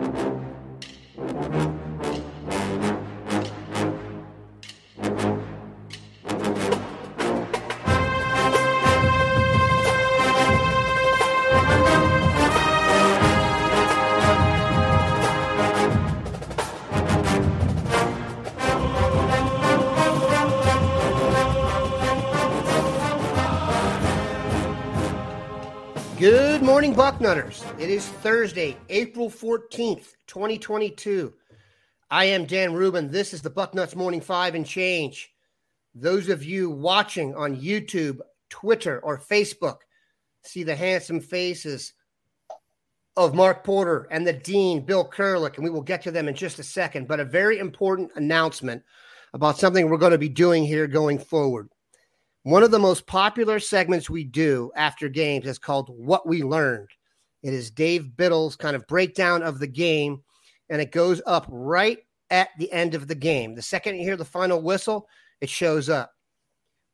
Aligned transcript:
Thank 0.00 0.18
you. 0.18 0.29
Good 26.30 26.62
morning, 26.62 26.94
Bucknutters. 26.94 27.60
It 27.80 27.90
is 27.90 28.06
Thursday, 28.06 28.76
April 28.88 29.28
14th, 29.28 30.12
2022. 30.28 31.34
I 32.08 32.26
am 32.26 32.44
Dan 32.44 32.72
Rubin. 32.72 33.10
This 33.10 33.34
is 33.34 33.42
the 33.42 33.50
Bucknuts 33.50 33.96
Morning 33.96 34.20
Five 34.20 34.54
and 34.54 34.64
Change. 34.64 35.34
Those 35.92 36.28
of 36.28 36.44
you 36.44 36.70
watching 36.70 37.34
on 37.34 37.60
YouTube, 37.60 38.20
Twitter, 38.48 39.00
or 39.00 39.18
Facebook 39.18 39.78
see 40.44 40.62
the 40.62 40.76
handsome 40.76 41.18
faces 41.18 41.94
of 43.16 43.34
Mark 43.34 43.64
Porter 43.64 44.06
and 44.12 44.24
the 44.24 44.32
Dean, 44.32 44.86
Bill 44.86 45.04
Kurelic, 45.04 45.56
and 45.56 45.64
we 45.64 45.70
will 45.70 45.82
get 45.82 46.00
to 46.02 46.12
them 46.12 46.28
in 46.28 46.36
just 46.36 46.60
a 46.60 46.62
second. 46.62 47.08
But 47.08 47.18
a 47.18 47.24
very 47.24 47.58
important 47.58 48.12
announcement 48.14 48.84
about 49.34 49.58
something 49.58 49.90
we're 49.90 49.98
going 49.98 50.12
to 50.12 50.16
be 50.16 50.28
doing 50.28 50.64
here 50.64 50.86
going 50.86 51.18
forward. 51.18 51.70
One 52.44 52.62
of 52.62 52.70
the 52.70 52.78
most 52.78 53.06
popular 53.06 53.58
segments 53.58 54.08
we 54.08 54.24
do 54.24 54.70
after 54.74 55.10
games 55.10 55.46
is 55.46 55.58
called 55.58 55.90
What 55.90 56.26
We 56.26 56.42
Learned. 56.42 56.88
It 57.42 57.52
is 57.52 57.70
Dave 57.70 58.16
Biddle's 58.16 58.56
kind 58.56 58.74
of 58.74 58.86
breakdown 58.86 59.42
of 59.42 59.58
the 59.58 59.66
game, 59.66 60.22
and 60.70 60.80
it 60.80 60.90
goes 60.90 61.20
up 61.26 61.44
right 61.50 61.98
at 62.30 62.48
the 62.58 62.72
end 62.72 62.94
of 62.94 63.08
the 63.08 63.14
game. 63.14 63.54
The 63.54 63.60
second 63.60 63.96
you 63.96 64.04
hear 64.04 64.16
the 64.16 64.24
final 64.24 64.62
whistle, 64.62 65.06
it 65.42 65.50
shows 65.50 65.90
up. 65.90 66.12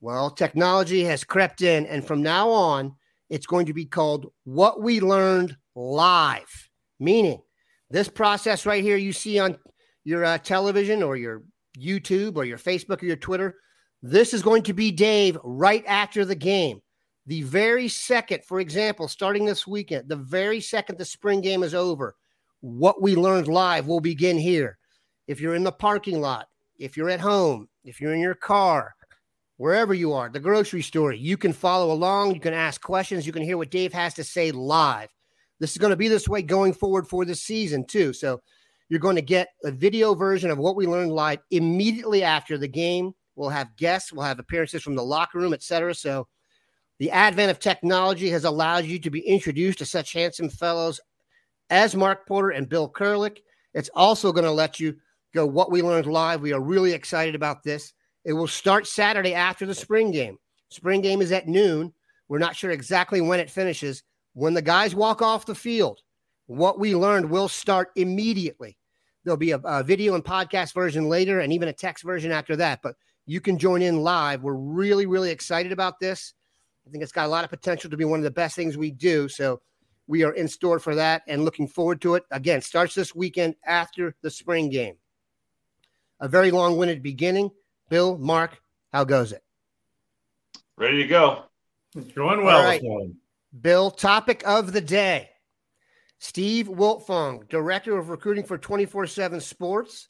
Well, 0.00 0.30
technology 0.30 1.04
has 1.04 1.22
crept 1.22 1.62
in, 1.62 1.86
and 1.86 2.04
from 2.04 2.24
now 2.24 2.50
on, 2.50 2.96
it's 3.30 3.46
going 3.46 3.66
to 3.66 3.72
be 3.72 3.86
called 3.86 4.32
What 4.42 4.82
We 4.82 4.98
Learned 4.98 5.56
Live, 5.76 6.68
meaning 6.98 7.40
this 7.88 8.08
process 8.08 8.66
right 8.66 8.82
here 8.82 8.96
you 8.96 9.12
see 9.12 9.38
on 9.38 9.56
your 10.02 10.24
uh, 10.24 10.38
television 10.38 11.04
or 11.04 11.14
your 11.14 11.44
YouTube 11.78 12.36
or 12.36 12.44
your 12.44 12.58
Facebook 12.58 13.00
or 13.00 13.06
your 13.06 13.14
Twitter 13.14 13.54
this 14.02 14.34
is 14.34 14.42
going 14.42 14.62
to 14.64 14.72
be 14.72 14.90
Dave 14.90 15.38
right 15.42 15.84
after 15.86 16.24
the 16.24 16.34
game. 16.34 16.80
The 17.26 17.42
very 17.42 17.88
second, 17.88 18.44
for 18.44 18.60
example, 18.60 19.08
starting 19.08 19.44
this 19.44 19.66
weekend, 19.66 20.08
the 20.08 20.16
very 20.16 20.60
second 20.60 20.98
the 20.98 21.04
spring 21.04 21.40
game 21.40 21.62
is 21.62 21.74
over, 21.74 22.14
what 22.60 23.02
we 23.02 23.16
learned 23.16 23.48
live 23.48 23.86
will 23.86 24.00
begin 24.00 24.38
here. 24.38 24.78
If 25.26 25.40
you're 25.40 25.56
in 25.56 25.64
the 25.64 25.72
parking 25.72 26.20
lot, 26.20 26.46
if 26.78 26.96
you're 26.96 27.10
at 27.10 27.20
home, 27.20 27.68
if 27.84 28.00
you're 28.00 28.14
in 28.14 28.20
your 28.20 28.34
car, 28.34 28.94
wherever 29.56 29.94
you 29.94 30.12
are, 30.12 30.28
the 30.28 30.38
grocery 30.38 30.82
store, 30.82 31.12
you 31.12 31.36
can 31.36 31.52
follow 31.52 31.92
along. 31.92 32.34
You 32.34 32.40
can 32.40 32.54
ask 32.54 32.80
questions. 32.80 33.26
You 33.26 33.32
can 33.32 33.42
hear 33.42 33.56
what 33.56 33.70
Dave 33.70 33.92
has 33.92 34.14
to 34.14 34.24
say 34.24 34.52
live. 34.52 35.08
This 35.58 35.72
is 35.72 35.78
going 35.78 35.90
to 35.90 35.96
be 35.96 36.08
this 36.08 36.28
way 36.28 36.42
going 36.42 36.74
forward 36.74 37.08
for 37.08 37.24
the 37.24 37.34
season, 37.34 37.86
too. 37.86 38.12
So 38.12 38.40
you're 38.88 39.00
going 39.00 39.16
to 39.16 39.22
get 39.22 39.48
a 39.64 39.70
video 39.70 40.14
version 40.14 40.50
of 40.50 40.58
what 40.58 40.76
we 40.76 40.86
learned 40.86 41.12
live 41.12 41.40
immediately 41.50 42.22
after 42.22 42.58
the 42.58 42.68
game. 42.68 43.14
We'll 43.36 43.50
have 43.50 43.76
guests, 43.76 44.12
we'll 44.12 44.24
have 44.24 44.38
appearances 44.38 44.82
from 44.82 44.96
the 44.96 45.04
locker 45.04 45.38
room, 45.38 45.52
etc. 45.52 45.94
So 45.94 46.26
the 46.98 47.10
advent 47.10 47.50
of 47.50 47.60
technology 47.60 48.30
has 48.30 48.44
allowed 48.44 48.86
you 48.86 48.98
to 48.98 49.10
be 49.10 49.20
introduced 49.20 49.78
to 49.78 49.86
such 49.86 50.12
handsome 50.12 50.48
fellows 50.48 51.00
as 51.70 51.94
Mark 51.94 52.26
Porter 52.26 52.50
and 52.50 52.68
Bill 52.68 52.90
Kurelic. 52.90 53.38
It's 53.74 53.90
also 53.94 54.32
going 54.32 54.44
to 54.44 54.50
let 54.50 54.80
you 54.80 54.96
go 55.34 55.46
what 55.46 55.70
we 55.70 55.82
learned 55.82 56.06
live. 56.06 56.40
We 56.40 56.54
are 56.54 56.60
really 56.60 56.92
excited 56.92 57.34
about 57.34 57.62
this. 57.62 57.92
It 58.24 58.32
will 58.32 58.48
start 58.48 58.86
Saturday 58.86 59.34
after 59.34 59.66
the 59.66 59.74
spring 59.74 60.10
game. 60.10 60.38
Spring 60.70 61.02
game 61.02 61.20
is 61.20 61.30
at 61.30 61.46
noon. 61.46 61.92
We're 62.28 62.38
not 62.38 62.56
sure 62.56 62.70
exactly 62.70 63.20
when 63.20 63.38
it 63.38 63.50
finishes. 63.50 64.02
When 64.32 64.54
the 64.54 64.62
guys 64.62 64.94
walk 64.94 65.22
off 65.22 65.46
the 65.46 65.54
field, 65.54 66.00
what 66.46 66.78
we 66.78 66.94
learned 66.94 67.30
will 67.30 67.48
start 67.48 67.90
immediately. 67.96 68.78
There'll 69.24 69.36
be 69.36 69.52
a, 69.52 69.58
a 69.58 69.82
video 69.82 70.14
and 70.14 70.24
podcast 70.24 70.72
version 70.72 71.08
later 71.08 71.40
and 71.40 71.52
even 71.52 71.68
a 71.68 71.72
text 71.72 72.04
version 72.04 72.32
after 72.32 72.56
that. 72.56 72.80
But 72.82 72.96
you 73.26 73.40
can 73.40 73.58
join 73.58 73.82
in 73.82 74.02
live. 74.02 74.42
We're 74.42 74.54
really, 74.54 75.06
really 75.06 75.30
excited 75.30 75.72
about 75.72 75.98
this. 75.98 76.32
I 76.86 76.90
think 76.90 77.02
it's 77.02 77.12
got 77.12 77.26
a 77.26 77.28
lot 77.28 77.44
of 77.44 77.50
potential 77.50 77.90
to 77.90 77.96
be 77.96 78.04
one 78.04 78.20
of 78.20 78.24
the 78.24 78.30
best 78.30 78.54
things 78.54 78.76
we 78.76 78.92
do. 78.92 79.28
So 79.28 79.60
we 80.06 80.22
are 80.22 80.32
in 80.32 80.46
store 80.46 80.78
for 80.78 80.94
that 80.94 81.22
and 81.26 81.44
looking 81.44 81.66
forward 81.66 82.00
to 82.02 82.14
it. 82.14 82.24
Again, 82.30 82.62
starts 82.62 82.94
this 82.94 83.14
weekend 83.14 83.56
after 83.64 84.14
the 84.22 84.30
spring 84.30 84.70
game. 84.70 84.94
A 86.20 86.28
very 86.28 86.52
long 86.52 86.76
winded 86.76 87.02
beginning. 87.02 87.50
Bill, 87.88 88.16
Mark, 88.16 88.60
how 88.92 89.04
goes 89.04 89.32
it? 89.32 89.42
Ready 90.76 91.02
to 91.02 91.08
go. 91.08 91.42
It's 91.96 92.12
going 92.12 92.44
well. 92.44 92.62
Right. 92.62 92.82
Bill, 93.60 93.90
topic 93.90 94.42
of 94.46 94.72
the 94.72 94.80
day. 94.80 95.30
Steve 96.18 96.68
Wiltfong, 96.68 97.48
Director 97.48 97.98
of 97.98 98.08
Recruiting 98.08 98.44
for 98.44 98.56
24 98.56 99.06
7 99.06 99.40
Sports, 99.40 100.08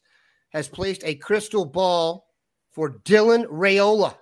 has 0.49 0.67
placed 0.67 1.03
a 1.03 1.15
crystal 1.15 1.65
ball 1.65 2.26
for 2.77 2.91
Dylan 2.91 3.47
Raiola, 3.47 4.13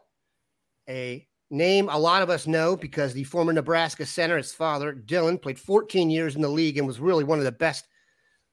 a 0.87 1.27
name 1.49 1.89
a 1.89 1.99
lot 1.99 2.21
of 2.21 2.29
us 2.29 2.47
know 2.47 2.77
because 2.77 3.11
the 3.11 3.25
former 3.25 3.51
Nebraska 3.51 4.05
center, 4.05 4.37
his 4.37 4.53
father, 4.53 4.93
Dylan, 4.93 5.41
played 5.41 5.59
14 5.59 6.09
years 6.09 6.37
in 6.37 6.41
the 6.41 6.47
league 6.47 6.77
and 6.77 6.87
was 6.87 7.01
really 7.01 7.25
one 7.25 7.37
of 7.37 7.43
the 7.43 7.51
best 7.51 7.85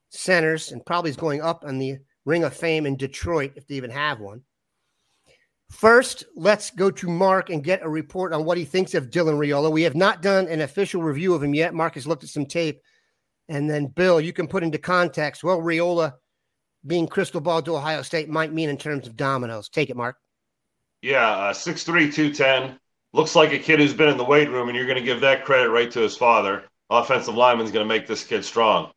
centers 0.08 0.72
and 0.72 0.84
probably 0.84 1.10
is 1.10 1.16
going 1.16 1.40
up 1.40 1.62
on 1.64 1.78
the 1.78 1.98
Ring 2.24 2.42
of 2.42 2.52
Fame 2.52 2.84
in 2.84 2.96
Detroit 2.96 3.52
if 3.54 3.68
they 3.68 3.76
even 3.76 3.90
have 3.90 4.18
one. 4.18 4.42
First, 5.70 6.24
let's 6.34 6.70
go 6.70 6.90
to 6.90 7.08
Mark 7.08 7.50
and 7.50 7.62
get 7.62 7.84
a 7.84 7.88
report 7.88 8.32
on 8.32 8.44
what 8.44 8.58
he 8.58 8.64
thinks 8.64 8.94
of 8.94 9.08
Dylan 9.08 9.38
Raiola. 9.38 9.70
We 9.70 9.82
have 9.82 9.94
not 9.94 10.20
done 10.20 10.48
an 10.48 10.62
official 10.62 11.00
review 11.00 11.32
of 11.32 11.44
him 11.44 11.54
yet. 11.54 11.74
Mark 11.74 11.94
has 11.94 12.08
looked 12.08 12.24
at 12.24 12.30
some 12.30 12.46
tape. 12.46 12.82
And 13.48 13.70
then, 13.70 13.86
Bill, 13.86 14.20
you 14.20 14.32
can 14.32 14.48
put 14.48 14.64
into 14.64 14.78
context. 14.78 15.44
Well, 15.44 15.60
Raiola 15.60 16.14
being 16.86 17.06
crystal 17.06 17.40
ball 17.40 17.62
to 17.62 17.76
Ohio 17.76 18.02
State 18.02 18.28
might 18.28 18.52
mean 18.52 18.68
in 18.68 18.76
terms 18.76 19.06
of 19.06 19.16
dominoes. 19.16 19.68
Take 19.68 19.90
it, 19.90 19.96
Mark. 19.96 20.16
Yeah, 21.00 21.28
uh, 21.28 21.52
6'3, 21.52 22.12
210. 22.12 22.78
Looks 23.12 23.34
like 23.34 23.52
a 23.52 23.58
kid 23.58 23.80
who's 23.80 23.94
been 23.94 24.08
in 24.08 24.16
the 24.16 24.24
weight 24.24 24.48
room, 24.50 24.68
and 24.68 24.76
you're 24.76 24.86
going 24.86 24.98
to 24.98 25.04
give 25.04 25.20
that 25.20 25.44
credit 25.44 25.70
right 25.70 25.90
to 25.90 26.00
his 26.00 26.16
father. 26.16 26.64
Offensive 26.90 27.34
lineman's 27.34 27.70
going 27.70 27.84
to 27.84 27.94
make 27.94 28.06
this 28.06 28.24
kid 28.24 28.44
strong. 28.44 28.90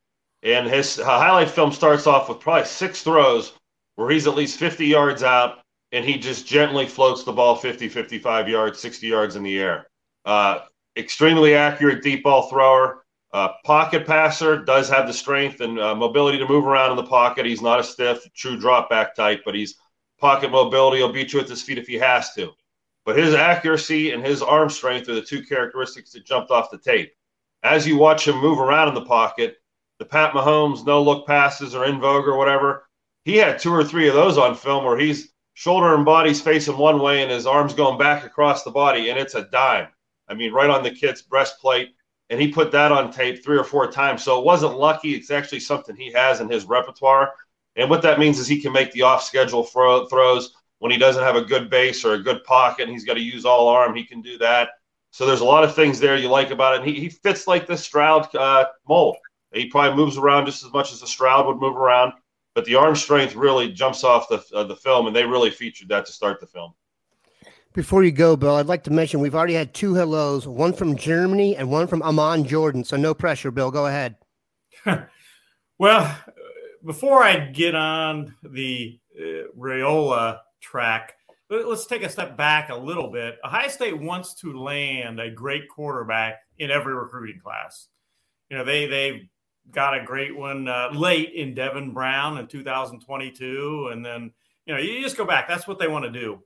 And 0.44 0.68
his 0.68 0.98
highlight 0.98 1.50
film 1.50 1.72
starts 1.72 2.08
off 2.08 2.30
with 2.30 2.40
probably 2.40 2.66
six 2.66 3.02
throws 3.02 3.54
where 3.96 4.10
he's 4.10 4.28
at 4.28 4.36
least 4.36 4.60
50 4.60 4.86
yards 4.86 5.24
out, 5.24 5.60
and 5.92 6.06
he 6.06 6.18
just 6.18 6.46
gently 6.46 6.86
floats 6.86 7.24
the 7.24 7.32
ball 7.32 7.56
50, 7.56 7.90
55 7.90 8.50
yards, 8.50 8.80
60 8.80 9.08
yards 9.08 9.36
in 9.36 9.44
the 9.44 9.58
air. 9.58 9.88
Uh, 10.26 10.60
extremely 10.98 11.56
accurate 11.56 12.04
deep 12.04 12.24
ball 12.24 12.50
thrower. 12.50 13.05
Uh, 13.36 13.52
pocket 13.66 14.08
passer 14.08 14.64
does 14.64 14.88
have 14.88 15.08
the 15.08 15.14
strength 15.14 15.60
and 15.60 15.78
uh, 15.78 15.94
mobility 15.94 16.38
to 16.38 16.48
move 16.48 16.66
around 16.66 16.92
in 16.92 16.96
the 16.96 17.04
pocket. 17.04 17.46
He's 17.46 17.62
not 17.62 17.82
a 17.82 17.84
stiff, 17.84 18.26
true 18.34 18.56
drop 18.56 18.90
back 18.90 19.14
type, 19.14 19.42
but 19.44 19.54
he's 19.54 19.76
pocket 20.22 20.52
mobility. 20.52 21.00
He'll 21.00 21.12
beat 21.12 21.34
you 21.34 21.40
with 21.40 21.50
his 21.50 21.62
feet 21.62 21.78
if 21.78 21.86
he 21.86 21.96
has 21.96 22.34
to. 22.36 22.54
But 23.04 23.18
his 23.18 23.34
accuracy 23.34 24.14
and 24.14 24.26
his 24.26 24.42
arm 24.42 24.70
strength 24.70 25.10
are 25.10 25.16
the 25.16 25.22
two 25.22 25.44
characteristics 25.44 26.14
that 26.14 26.26
jumped 26.26 26.50
off 26.50 26.72
the 26.72 26.78
tape. 26.78 27.12
As 27.62 27.86
you 27.86 27.98
watch 27.98 28.26
him 28.26 28.38
move 28.38 28.58
around 28.58 28.88
in 28.88 28.94
the 28.94 29.02
pocket, 29.02 29.58
the 30.00 30.06
Pat 30.06 30.32
Mahomes 30.32 30.86
no 30.86 31.04
look 31.04 31.28
passes 31.28 31.76
or 31.76 31.84
in 31.84 32.00
vogue 32.00 32.30
or 32.30 32.38
whatever, 32.38 32.88
he 33.26 33.36
had 33.36 33.60
two 33.60 33.74
or 33.74 33.84
three 33.84 34.08
of 34.08 34.16
those 34.16 34.38
on 34.38 34.56
film 34.56 34.86
where 34.86 34.98
he's 34.98 35.34
shoulder 35.56 35.94
and 35.94 36.06
body's 36.06 36.42
facing 36.42 36.78
one 36.78 37.02
way 37.02 37.22
and 37.22 37.32
his 37.32 37.46
arms 37.46 37.74
going 37.74 37.98
back 37.98 38.24
across 38.24 38.64
the 38.64 38.72
body, 38.72 39.10
and 39.10 39.20
it's 39.20 39.36
a 39.36 39.50
dime. 39.52 39.90
I 40.30 40.36
mean, 40.36 40.54
right 40.54 40.70
on 40.70 40.84
the 40.84 40.92
kid's 40.92 41.22
breastplate 41.22 41.90
and 42.30 42.42
he 42.42 42.48
put 42.48 42.72
that 42.72 42.92
on 42.92 43.12
tape 43.12 43.44
three 43.44 43.58
or 43.58 43.64
four 43.64 43.92
times. 43.92 44.24
So 44.24 44.40
it 44.40 44.46
wasn't 44.46 44.78
lucky. 44.78 45.14
It's 45.14 45.32
actually 45.32 45.60
something 45.60 45.96
he 45.96 46.12
has 46.14 46.42
in 46.42 46.50
his 46.50 46.66
repertoire. 46.66 47.34
And 47.76 47.90
what 47.90 48.02
that 48.02 48.20
means 48.20 48.40
is 48.40 48.48
he 48.48 48.62
can 48.62 48.74
make 48.74 48.92
the 48.92 49.04
off 49.04 49.24
schedule 49.24 49.64
throws 49.64 50.54
when 50.80 50.92
he 50.92 50.98
doesn't 50.98 51.24
have 51.24 51.36
a 51.36 51.42
good 51.42 51.70
base 51.70 52.04
or 52.04 52.14
a 52.14 52.24
good 52.24 52.44
pocket 52.44 52.84
and 52.84 52.92
he's 52.92 53.06
got 53.06 53.16
to 53.16 53.22
use 53.22 53.46
all 53.46 53.68
arm. 53.68 53.96
He 53.96 54.04
can 54.04 54.22
do 54.22 54.38
that. 54.40 54.70
So 55.12 55.26
there's 55.26 55.42
a 55.42 55.46
lot 55.46 55.64
of 55.64 55.76
things 55.76 56.00
there 56.00 56.18
you 56.18 56.30
like 56.30 56.52
about 56.52 56.74
it. 56.74 56.82
And 56.82 56.90
he, 56.90 57.00
he 57.00 57.10
fits 57.10 57.48
like 57.48 57.68
the 57.68 57.78
Stroud 57.78 58.34
uh, 58.36 58.66
mold. 58.88 59.18
He 59.54 59.68
probably 59.68 59.96
moves 59.96 60.18
around 60.18 60.46
just 60.46 60.66
as 60.66 60.74
much 60.74 60.92
as 60.92 61.00
the 61.00 61.08
Stroud 61.08 61.48
would 61.48 61.58
move 61.58 61.78
around, 61.78 62.14
but 62.54 62.66
the 62.66 62.76
arm 62.76 62.96
strength 62.96 63.36
really 63.36 63.72
jumps 63.72 64.04
off 64.04 64.28
the 64.28 64.44
uh, 64.54 64.66
the 64.66 64.76
film, 64.76 65.08
and 65.08 65.16
they 65.16 65.24
really 65.24 65.50
featured 65.50 65.88
that 65.88 66.06
to 66.06 66.12
start 66.12 66.42
the 66.42 66.48
film. 66.48 66.74
Before 67.76 68.06
you 68.06 68.12
go, 68.14 68.38
Bill, 68.38 68.56
I'd 68.56 68.68
like 68.68 68.86
to 68.86 68.90
mention 68.90 69.20
we've 69.20 69.36
already 69.36 69.54
had 69.54 69.74
two 69.74 69.96
hellos, 69.96 70.48
one 70.48 70.72
from 70.72 70.96
Germany 70.96 71.58
and 71.58 71.70
one 71.70 71.88
from 71.88 72.02
Amman 72.04 72.46
Jordan. 72.46 72.86
So 72.86 72.96
no 72.96 73.14
pressure, 73.14 73.52
Bill. 73.52 73.70
Go 73.70 73.88
ahead. 73.88 74.16
well, 75.78 76.18
before 76.86 77.22
I 77.22 77.38
get 77.38 77.76
on 77.76 78.34
the 78.44 78.98
uh, 79.20 79.52
Raiola 79.60 80.40
track, 80.62 81.16
let's 81.50 81.86
take 81.86 82.04
a 82.04 82.10
step 82.10 82.38
back 82.38 82.70
a 82.70 82.76
little 82.76 83.12
bit. 83.12 83.40
Ohio 83.44 83.68
State 83.68 84.00
wants 84.00 84.36
to 84.36 84.58
land 84.58 85.20
a 85.20 85.30
great 85.30 85.68
quarterback 85.68 86.40
in 86.58 86.72
every 86.72 86.94
recruiting 86.94 87.42
class. 87.44 87.90
You 88.50 88.58
know, 88.58 88.64
they 88.64 88.86
they 88.86 89.30
got 89.70 90.00
a 90.00 90.06
great 90.06 90.34
one 90.34 90.70
uh, 90.70 90.92
late 90.94 91.34
in 91.34 91.54
Devin 91.54 91.92
Brown 91.92 92.38
in 92.38 92.48
2022, 92.48 93.90
and 93.92 94.06
then 94.06 94.32
you 94.66 94.74
know 94.74 94.80
you 94.80 95.02
just 95.02 95.18
go 95.18 95.26
back. 95.26 95.50
That's 95.50 95.68
what 95.68 95.78
they 95.78 95.90
want 95.90 96.06
to 96.06 96.12
do. 96.12 96.42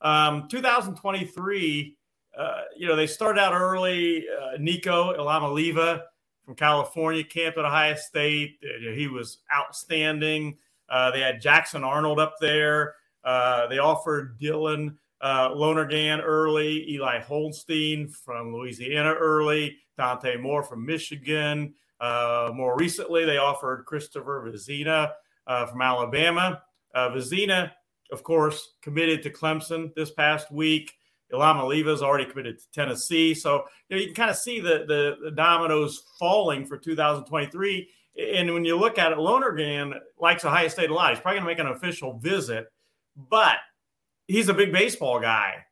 Um, 0.00 0.48
2023, 0.48 1.96
uh, 2.36 2.60
you 2.76 2.88
know, 2.88 2.96
they 2.96 3.06
started 3.06 3.40
out 3.40 3.54
early. 3.54 4.26
Uh, 4.28 4.56
Nico 4.58 5.14
Iamaleava 5.14 6.02
from 6.44 6.54
California 6.54 7.24
camped 7.24 7.58
at 7.58 7.64
Ohio 7.64 7.94
State. 7.94 8.58
He 8.94 9.08
was 9.08 9.38
outstanding. 9.54 10.58
Uh, 10.88 11.10
they 11.10 11.20
had 11.20 11.40
Jackson 11.40 11.84
Arnold 11.84 12.18
up 12.18 12.34
there. 12.40 12.94
Uh, 13.24 13.66
they 13.68 13.78
offered 13.78 14.38
Dylan 14.38 14.96
uh, 15.20 15.50
Lonergan 15.54 16.20
early, 16.20 16.90
Eli 16.90 17.20
Holstein 17.20 18.08
from 18.08 18.52
Louisiana 18.52 19.14
early, 19.14 19.78
Dante 19.96 20.36
Moore 20.36 20.62
from 20.62 20.84
Michigan. 20.84 21.74
Uh, 21.98 22.50
more 22.54 22.76
recently, 22.76 23.24
they 23.24 23.38
offered 23.38 23.86
Christopher 23.86 24.46
Vizzina 24.46 25.12
uh, 25.46 25.66
from 25.66 25.80
Alabama. 25.80 26.60
Uh, 26.94 27.08
Vizzina, 27.08 27.70
of 28.12 28.22
course, 28.22 28.74
committed 28.82 29.22
to 29.22 29.30
Clemson 29.30 29.94
this 29.94 30.10
past 30.10 30.52
week. 30.52 30.92
Iamaleava 31.32 31.92
is 31.92 32.02
already 32.02 32.26
committed 32.26 32.58
to 32.58 32.70
Tennessee. 32.70 33.34
So 33.34 33.64
you, 33.88 33.96
know, 33.96 34.00
you 34.00 34.06
can 34.08 34.14
kind 34.14 34.30
of 34.30 34.36
see 34.36 34.60
the, 34.60 34.84
the, 34.86 35.16
the 35.24 35.30
dominoes 35.32 36.04
falling 36.18 36.64
for 36.64 36.78
2023. 36.78 37.88
And 38.36 38.54
when 38.54 38.64
you 38.64 38.78
look 38.78 38.98
at 38.98 39.10
it, 39.10 39.18
Lonergan 39.18 39.94
likes 40.20 40.44
Ohio 40.44 40.68
State 40.68 40.90
a 40.90 40.94
lot. 40.94 41.10
He's 41.10 41.20
probably 41.20 41.40
going 41.40 41.56
to 41.56 41.64
make 41.64 41.72
an 41.72 41.76
official 41.76 42.18
visit 42.18 42.68
but 43.16 43.58
he's 44.26 44.48
a 44.48 44.54
big 44.54 44.72
baseball 44.72 45.20
guy. 45.20 45.64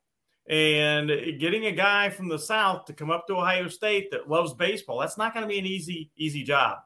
And 0.48 1.08
getting 1.38 1.66
a 1.66 1.72
guy 1.72 2.10
from 2.10 2.28
the 2.28 2.38
South 2.38 2.86
to 2.86 2.92
come 2.92 3.10
up 3.10 3.26
to 3.26 3.36
Ohio 3.36 3.68
State 3.68 4.10
that 4.10 4.28
loves 4.28 4.52
baseball, 4.52 4.98
that's 4.98 5.16
not 5.16 5.34
going 5.34 5.42
to 5.42 5.48
be 5.48 5.58
an 5.58 5.66
easy, 5.66 6.10
easy 6.16 6.42
job. 6.42 6.78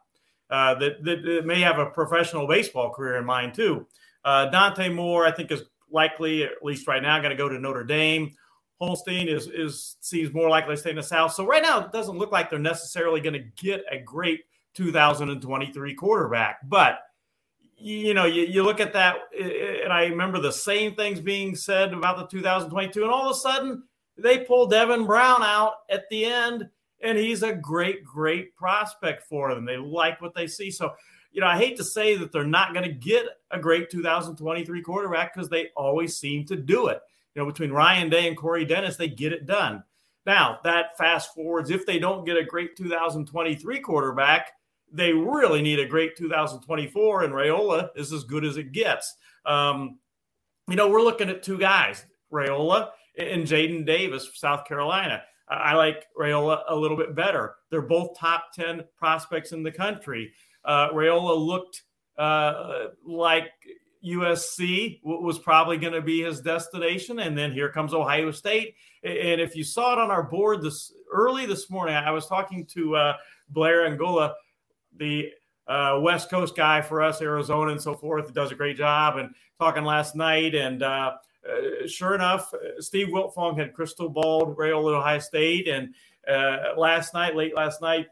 Uh, 0.49 0.75
that, 0.75 1.03
that, 1.03 1.23
that, 1.25 1.45
may 1.45 1.61
have 1.61 1.79
a 1.79 1.87
professional 1.87 2.47
baseball 2.47 2.93
career 2.93 3.17
in 3.17 3.25
mind, 3.25 3.53
too. 3.53 3.85
Uh, 4.27 4.51
Dante 4.51 4.89
Moore, 4.89 5.25
I 5.25 5.31
think, 5.31 5.53
is 5.53 5.63
likely, 5.91 6.43
at 6.43 6.51
least 6.63 6.89
right 6.89 7.01
now, 7.01 7.17
going 7.19 7.31
to 7.31 7.37
go 7.37 7.49
to 7.49 7.59
Notre 7.59 7.85
Dame. 7.85 8.35
Holstein 8.81 9.29
is, 9.29 9.47
is 9.47 9.97
seems 10.01 10.35
more 10.35 10.51
likely 10.51 10.75
to 10.75 10.81
stay 10.81 10.91
in 10.91 10.97
the 10.97 11.03
South. 11.03 11.33
So 11.33 11.47
right 11.47 11.63
now, 11.63 11.87
it 11.87 11.93
doesn't 11.93 12.19
look 12.19 12.33
like 12.33 12.51
they're 12.51 12.59
necessarily 12.59 13.21
going 13.21 13.35
to 13.35 13.63
get 13.63 13.85
a 13.91 13.99
great 13.99 14.41
2023 14.75 15.95
quarterback. 15.95 16.59
But 16.69 16.99
you 17.79 18.15
know, 18.15 18.25
you, 18.25 18.43
you 18.43 18.63
look 18.63 18.81
at 18.81 18.93
that, 18.95 19.17
and 19.39 19.93
I 19.93 20.07
remember 20.07 20.41
the 20.41 20.53
same 20.53 20.95
things 20.95 21.21
being 21.21 21.55
said 21.55 21.93
about 21.93 22.17
the 22.17 22.27
2022, 22.27 23.03
and 23.03 23.13
all 23.13 23.31
of 23.31 23.37
a 23.37 23.39
sudden 23.39 23.83
they 24.19 24.39
pull 24.39 24.67
Devin 24.67 25.07
Brown 25.07 25.43
out 25.43 25.75
at 25.91 26.09
the 26.11 26.25
end, 26.25 26.69
and 27.03 27.19
he's 27.19 27.43
a 27.43 27.55
great, 27.55 28.03
great 28.03 28.57
prospect 28.57 29.25
for 29.29 29.55
them. 29.55 29.65
They 29.65 29.77
like 29.77 30.21
what 30.21 30.35
they 30.35 30.47
see. 30.47 30.71
So, 30.71 30.95
you 31.37 31.43
know, 31.43 31.49
I 31.49 31.59
hate 31.59 31.77
to 31.77 31.85
say 31.85 32.17
that 32.17 32.33
they're 32.33 32.45
not 32.45 32.73
going 32.73 32.87
to 32.87 32.93
get 32.93 33.27
a 33.51 33.59
great 33.59 33.91
2023 33.91 34.81
quarterback 34.81 35.35
because 35.35 35.51
they 35.51 35.69
always 35.77 36.17
seem 36.17 36.47
to 36.47 36.57
do 36.57 36.87
it. 36.87 37.03
You 37.35 37.43
know, 37.43 37.47
between 37.47 37.73
Ryan 37.73 38.09
Day 38.09 38.27
and 38.27 38.35
Corey 38.35 38.65
Dennis, 38.65 38.97
they 38.97 39.09
get 39.09 39.35
it 39.35 39.45
done. 39.45 39.85
Now, 40.25 40.61
that 40.65 40.97
fast 40.97 41.35
forwards, 41.35 41.69
if 41.69 41.85
they 41.85 41.99
don't 41.99 42.25
get 42.25 42.39
a 42.39 42.43
great 42.43 42.75
2023 42.75 43.81
quarterback, 43.81 44.53
they 44.91 45.13
really 45.13 45.61
need 45.61 45.79
a 45.79 45.85
great 45.85 46.17
2024, 46.17 47.25
and 47.25 47.35
Raiola 47.35 47.91
is 47.97 48.15
as 48.15 48.25
good 48.25 48.47
as 48.47 48.57
it 48.57 48.73
gets. 48.73 49.15
Um, 49.45 49.99
you 50.71 50.77
know, 50.77 50.89
we're 50.89 51.03
looking 51.03 51.29
at 51.29 51.43
two 51.43 51.59
guys, 51.59 52.07
Raiola 52.33 52.93
and 53.19 53.45
Jaden 53.45 53.85
Davis, 53.85 54.31
South 54.33 54.65
Carolina. 54.65 55.23
I 55.49 55.75
like 55.75 56.07
Raiola 56.19 56.63
a 56.69 56.75
little 56.75 56.97
bit 56.97 57.15
better. 57.15 57.57
They're 57.71 57.83
both 57.83 58.19
top 58.19 58.53
10 58.55 58.85
prospects 58.97 59.53
in 59.53 59.63
the 59.63 59.71
country. 59.71 60.33
Uh, 60.67 60.91
Raiola 60.91 61.39
looked 61.39 61.83
uh, 62.19 62.89
like 63.05 63.51
USC 64.05 65.01
was 65.03 65.39
probably 65.39 65.79
going 65.79 65.93
to 65.93 66.03
be 66.03 66.23
his 66.23 66.41
destination. 66.41 67.21
And 67.21 67.37
then 67.37 67.53
here 67.53 67.71
comes 67.71 67.95
Ohio 67.95 68.31
State. 68.31 68.75
And 69.03 69.41
if 69.41 69.57
you 69.57 69.65
saw 69.65 69.95
it 69.95 69.99
on 69.99 70.11
our 70.11 70.23
board 70.23 70.63
this 70.63 70.93
early 71.13 71.47
this 71.47 71.71
morning, 71.71 71.95
I 71.95 72.11
was 72.11 72.27
talking 72.27 72.67
to 72.67 72.97
uh, 72.97 73.17
Blair 73.49 73.87
Angulo 73.87 74.35
the 74.99 75.31
uh, 75.67 75.99
West 76.01 76.31
Coast 76.31 76.57
guy 76.57 76.81
for 76.81 77.03
us, 77.03 77.21
Arizona 77.21 77.73
and 77.73 77.83
so 77.83 77.95
forth, 77.95 78.33
does 78.33 78.53
a 78.53 78.55
great 78.55 78.77
job. 78.77 79.19
And 79.19 79.35
talking 79.59 79.85
last 79.85 80.15
night, 80.15 80.55
and 80.55 80.83
uh, 80.83 81.15
uh, 81.49 81.87
sure 81.87 82.15
enough, 82.15 82.53
Steve 82.79 83.09
Wiltfong 83.09 83.59
had 83.59 83.73
crystal 83.73 84.09
balled 84.09 84.57
Raiola 84.57 84.99
Ohio 84.99 85.19
State. 85.19 85.69
And 85.69 85.95
uh, 86.29 86.79
last 86.79 87.15
night, 87.15 87.37
late 87.37 87.55
last 87.55 87.81
night, 87.81 88.07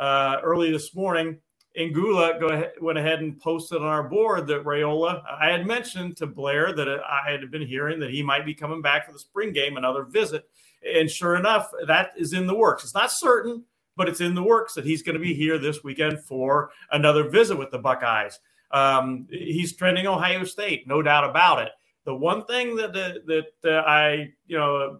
uh, 0.00 0.38
early 0.42 0.72
this 0.72 0.94
morning, 0.94 1.38
Angulo 1.76 2.38
go 2.40 2.48
ahead, 2.48 2.72
went 2.80 2.98
ahead 2.98 3.20
and 3.20 3.38
posted 3.38 3.78
on 3.78 3.86
our 3.86 4.02
board 4.02 4.46
that 4.48 4.64
Raiola, 4.64 5.22
I 5.30 5.50
had 5.50 5.66
mentioned 5.66 6.16
to 6.16 6.26
Blair 6.26 6.72
that 6.72 6.88
I 6.88 7.30
had 7.30 7.48
been 7.50 7.66
hearing 7.66 8.00
that 8.00 8.10
he 8.10 8.22
might 8.22 8.44
be 8.44 8.54
coming 8.54 8.82
back 8.82 9.06
for 9.06 9.12
the 9.12 9.18
spring 9.18 9.52
game, 9.52 9.76
another 9.76 10.04
visit. 10.04 10.48
And 10.82 11.08
sure 11.08 11.36
enough, 11.36 11.70
that 11.86 12.12
is 12.16 12.32
in 12.32 12.46
the 12.46 12.54
works. 12.54 12.82
It's 12.82 12.94
not 12.94 13.12
certain, 13.12 13.64
but 13.96 14.08
it's 14.08 14.20
in 14.20 14.34
the 14.34 14.42
works 14.42 14.74
that 14.74 14.84
he's 14.84 15.02
going 15.02 15.14
to 15.14 15.20
be 15.20 15.34
here 15.34 15.58
this 15.58 15.84
weekend 15.84 16.20
for 16.20 16.70
another 16.90 17.28
visit 17.28 17.56
with 17.56 17.70
the 17.70 17.78
Buckeyes. 17.78 18.40
Um, 18.72 19.26
he's 19.30 19.76
trending 19.76 20.06
Ohio 20.06 20.44
State, 20.44 20.88
no 20.88 21.02
doubt 21.02 21.28
about 21.28 21.60
it. 21.60 21.72
The 22.04 22.14
one 22.14 22.46
thing 22.46 22.76
that 22.76 22.94
that, 22.94 23.26
that 23.62 23.70
uh, 23.70 23.82
I 23.86 24.32
you 24.46 24.56
know 24.56 24.98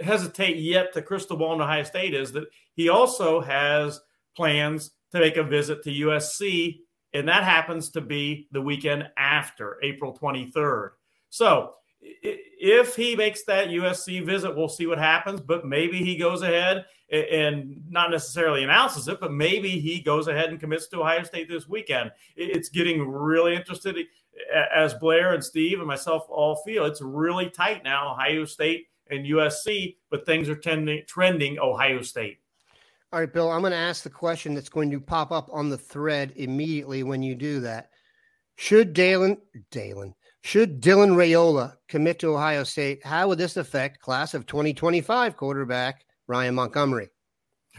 hesitate 0.00 0.56
yet 0.56 0.92
to 0.92 1.02
crystal 1.02 1.36
ball 1.36 1.54
in 1.54 1.60
Ohio 1.60 1.82
State 1.82 2.14
is 2.14 2.32
that 2.32 2.44
he 2.74 2.88
also 2.88 3.40
has 3.40 4.00
plans 4.38 4.92
to 5.12 5.18
make 5.18 5.36
a 5.36 5.42
visit 5.42 5.82
to 5.82 5.90
USC, 5.90 6.78
and 7.12 7.26
that 7.28 7.42
happens 7.42 7.90
to 7.90 8.00
be 8.00 8.46
the 8.52 8.62
weekend 8.62 9.08
after 9.18 9.78
April 9.82 10.16
23rd. 10.16 10.90
So 11.28 11.74
if 12.00 12.94
he 12.94 13.16
makes 13.16 13.42
that 13.44 13.68
USC 13.68 14.24
visit, 14.24 14.56
we'll 14.56 14.68
see 14.68 14.86
what 14.86 14.98
happens. 14.98 15.40
But 15.40 15.66
maybe 15.66 15.98
he 15.98 16.16
goes 16.16 16.42
ahead 16.42 16.84
and 17.10 17.82
not 17.88 18.12
necessarily 18.12 18.62
announces 18.62 19.08
it, 19.08 19.18
but 19.18 19.32
maybe 19.32 19.80
he 19.80 20.00
goes 20.00 20.28
ahead 20.28 20.50
and 20.50 20.60
commits 20.60 20.86
to 20.88 21.00
Ohio 21.00 21.24
State 21.24 21.48
this 21.48 21.68
weekend. 21.68 22.12
It's 22.36 22.68
getting 22.68 23.08
really 23.08 23.56
interested 23.56 23.96
as 24.72 24.94
Blair 24.94 25.34
and 25.34 25.42
Steve 25.42 25.78
and 25.78 25.88
myself 25.88 26.26
all 26.28 26.62
feel. 26.64 26.84
It's 26.84 27.02
really 27.02 27.50
tight 27.50 27.82
now, 27.82 28.12
Ohio 28.12 28.44
State 28.44 28.86
and 29.10 29.26
USC, 29.26 29.96
but 30.10 30.24
things 30.24 30.48
are 30.48 30.54
tending, 30.54 31.02
trending 31.08 31.58
Ohio 31.58 32.02
State. 32.02 32.38
All 33.10 33.20
right, 33.20 33.32
Bill, 33.32 33.50
I'm 33.50 33.62
going 33.62 33.72
to 33.72 33.76
ask 33.78 34.02
the 34.02 34.10
question 34.10 34.54
that's 34.54 34.68
going 34.68 34.90
to 34.90 35.00
pop 35.00 35.32
up 35.32 35.48
on 35.50 35.70
the 35.70 35.78
thread 35.78 36.32
immediately 36.36 37.02
when 37.02 37.22
you 37.22 37.34
do 37.34 37.60
that. 37.60 37.88
Should 38.56 38.92
Dalen, 38.92 39.38
Dalen, 39.70 40.14
should 40.42 40.82
Dylan 40.82 41.16
Raiola 41.16 41.76
commit 41.88 42.18
to 42.18 42.34
Ohio 42.34 42.64
State, 42.64 43.04
how 43.04 43.28
would 43.28 43.38
this 43.38 43.56
affect 43.56 44.00
class 44.00 44.34
of 44.34 44.44
2025 44.44 45.36
quarterback 45.36 46.04
Ryan 46.26 46.54
Montgomery? 46.54 47.08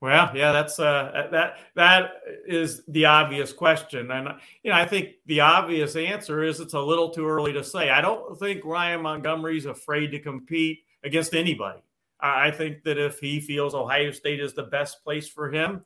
well, 0.00 0.30
yeah, 0.34 0.52
that's 0.52 0.78
uh, 0.78 1.28
that 1.32 1.58
that 1.74 2.10
is 2.46 2.82
the 2.86 3.06
obvious 3.06 3.52
question, 3.52 4.10
and 4.10 4.28
you 4.62 4.70
know, 4.70 4.76
I 4.76 4.84
think 4.84 5.14
the 5.24 5.40
obvious 5.40 5.96
answer 5.96 6.42
is 6.42 6.60
it's 6.60 6.74
a 6.74 6.80
little 6.80 7.10
too 7.10 7.26
early 7.26 7.54
to 7.54 7.64
say. 7.64 7.88
I 7.88 8.02
don't 8.02 8.38
think 8.38 8.64
Ryan 8.64 9.00
Montgomery's 9.00 9.64
afraid 9.64 10.08
to 10.08 10.18
compete 10.18 10.80
against 11.02 11.34
anybody. 11.34 11.80
I 12.20 12.50
think 12.50 12.82
that 12.84 12.98
if 12.98 13.20
he 13.20 13.40
feels 13.40 13.74
Ohio 13.74 14.10
State 14.10 14.40
is 14.40 14.54
the 14.54 14.64
best 14.64 15.04
place 15.04 15.28
for 15.28 15.50
him, 15.50 15.82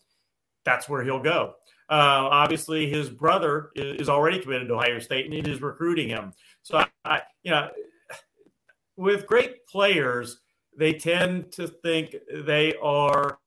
that's 0.64 0.88
where 0.88 1.02
he'll 1.02 1.22
go. 1.22 1.54
Uh, 1.90 2.28
obviously, 2.30 2.88
his 2.88 3.10
brother 3.10 3.70
is, 3.74 4.08
already 4.08 4.38
committed 4.38 4.68
to 4.68 4.74
Ohio 4.74 4.98
State 4.98 5.26
and 5.26 5.34
he 5.34 5.40
is 5.40 5.60
recruiting 5.60 6.08
him. 6.08 6.32
So, 6.62 6.78
I, 6.78 6.86
I, 7.04 7.20
you 7.42 7.50
know, 7.50 7.68
with 8.96 9.26
great 9.26 9.66
players, 9.66 10.40
they 10.78 10.94
tend 10.94 11.52
to 11.52 11.68
think 11.68 12.16
they 12.32 12.74
are 12.82 13.38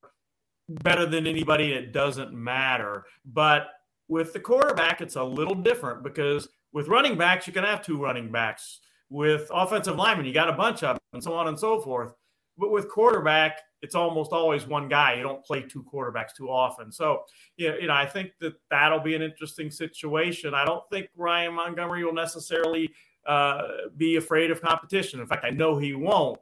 better 0.70 1.06
than 1.06 1.26
anybody. 1.26 1.72
It 1.74 1.92
doesn't 1.92 2.34
matter. 2.34 3.06
But 3.26 3.68
with 4.08 4.34
the 4.34 4.40
quarterback, 4.40 5.02
it's 5.02 5.16
a 5.16 5.24
little 5.24 5.56
different 5.56 6.04
because 6.04 6.48
with 6.74 6.88
running 6.88 7.18
backs, 7.18 7.48
you 7.48 7.54
can 7.54 7.64
have 7.64 7.84
two 7.84 8.02
running 8.02 8.32
backs. 8.32 8.82
With 9.10 9.50
offensive 9.54 9.96
linemen, 9.96 10.26
you 10.26 10.34
got 10.34 10.50
a 10.50 10.54
bunch 10.54 10.84
of 10.84 10.96
them, 10.96 11.00
and 11.14 11.24
so 11.24 11.34
on 11.34 11.48
and 11.48 11.58
so 11.58 11.80
forth. 11.80 12.14
But 12.58 12.72
with 12.72 12.90
quarterback, 12.90 13.62
it's 13.82 13.96
almost 13.96 14.32
always 14.32 14.66
one 14.66 14.88
guy. 14.88 15.14
You 15.16 15.24
don't 15.24 15.44
play 15.44 15.62
two 15.62 15.84
quarterbacks 15.84 16.34
too 16.36 16.50
often. 16.50 16.92
So, 16.92 17.24
you 17.58 17.88
know, 17.88 17.94
I 17.94 18.06
think 18.06 18.32
that 18.40 18.54
that'll 18.70 19.00
be 19.00 19.16
an 19.16 19.22
interesting 19.22 19.70
situation. 19.70 20.54
I 20.54 20.66
don't 20.66 20.84
think 20.90 21.10
Ryan 21.16 21.54
Montgomery 21.54 22.04
will 22.04 22.14
necessarily 22.14 22.92
uh, 23.28 23.62
be 23.98 24.16
afraid 24.16 24.52
of 24.52 24.62
competition. 24.62 25.20
In 25.20 25.28
fact, 25.28 25.46
I 25.46 25.50
know 25.50 25.78
he 25.78 25.94
won't, 25.94 26.40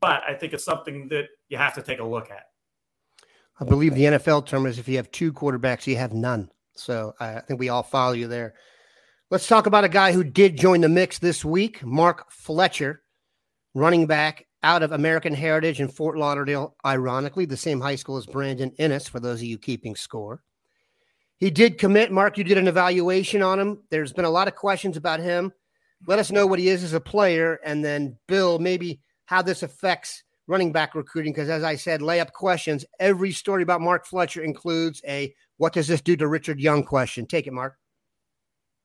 but 0.00 0.22
I 0.28 0.34
think 0.34 0.52
it's 0.52 0.64
something 0.64 1.08
that 1.08 1.26
you 1.48 1.56
have 1.56 1.74
to 1.74 1.82
take 1.82 2.00
a 2.00 2.04
look 2.04 2.30
at. 2.30 2.44
I 3.60 3.64
believe 3.64 3.94
the 3.94 4.04
NFL 4.04 4.46
term 4.46 4.66
is 4.66 4.78
if 4.78 4.88
you 4.88 4.96
have 4.96 5.10
two 5.10 5.32
quarterbacks, 5.32 5.86
you 5.86 5.96
have 5.96 6.12
none. 6.12 6.50
So 6.76 7.14
I 7.20 7.40
think 7.40 7.60
we 7.60 7.68
all 7.68 7.84
follow 7.84 8.12
you 8.12 8.26
there. 8.26 8.54
Let's 9.30 9.46
talk 9.46 9.66
about 9.66 9.84
a 9.84 9.88
guy 9.88 10.12
who 10.12 10.22
did 10.22 10.56
join 10.56 10.80
the 10.80 10.88
mix 10.88 11.18
this 11.18 11.44
week, 11.44 11.84
Mark 11.84 12.30
Fletcher, 12.30 13.02
running 13.74 14.06
back 14.06 14.46
out 14.64 14.82
of 14.82 14.92
American 14.92 15.34
Heritage 15.34 15.80
in 15.80 15.88
Fort 15.88 16.16
Lauderdale, 16.16 16.74
ironically, 16.84 17.44
the 17.44 17.56
same 17.56 17.80
high 17.80 17.94
school 17.94 18.16
as 18.16 18.26
Brandon 18.26 18.72
Inniss, 18.80 19.08
for 19.08 19.20
those 19.20 19.40
of 19.40 19.44
you 19.44 19.58
keeping 19.58 19.94
score. 19.94 20.42
He 21.36 21.50
did 21.50 21.78
commit. 21.78 22.10
Mark, 22.10 22.38
you 22.38 22.44
did 22.44 22.56
an 22.56 22.66
evaluation 22.66 23.42
on 23.42 23.60
him. 23.60 23.82
There's 23.90 24.14
been 24.14 24.24
a 24.24 24.30
lot 24.30 24.48
of 24.48 24.54
questions 24.54 24.96
about 24.96 25.20
him. 25.20 25.52
Let 26.06 26.18
us 26.18 26.32
know 26.32 26.46
what 26.46 26.58
he 26.58 26.68
is 26.68 26.82
as 26.82 26.94
a 26.94 27.00
player. 27.00 27.60
And 27.64 27.84
then, 27.84 28.16
Bill, 28.26 28.58
maybe 28.58 29.00
how 29.26 29.42
this 29.42 29.62
affects 29.62 30.24
running 30.46 30.72
back 30.72 30.94
recruiting. 30.94 31.32
Because 31.32 31.50
as 31.50 31.62
I 31.62 31.76
said, 31.76 32.00
layup 32.00 32.32
questions. 32.32 32.86
Every 32.98 33.32
story 33.32 33.62
about 33.62 33.82
Mark 33.82 34.06
Fletcher 34.06 34.42
includes 34.42 35.02
a 35.06 35.34
what 35.58 35.74
does 35.74 35.88
this 35.88 36.00
do 36.00 36.16
to 36.16 36.26
Richard 36.26 36.58
Young 36.58 36.82
question. 36.84 37.26
Take 37.26 37.46
it, 37.46 37.52
Mark. 37.52 37.76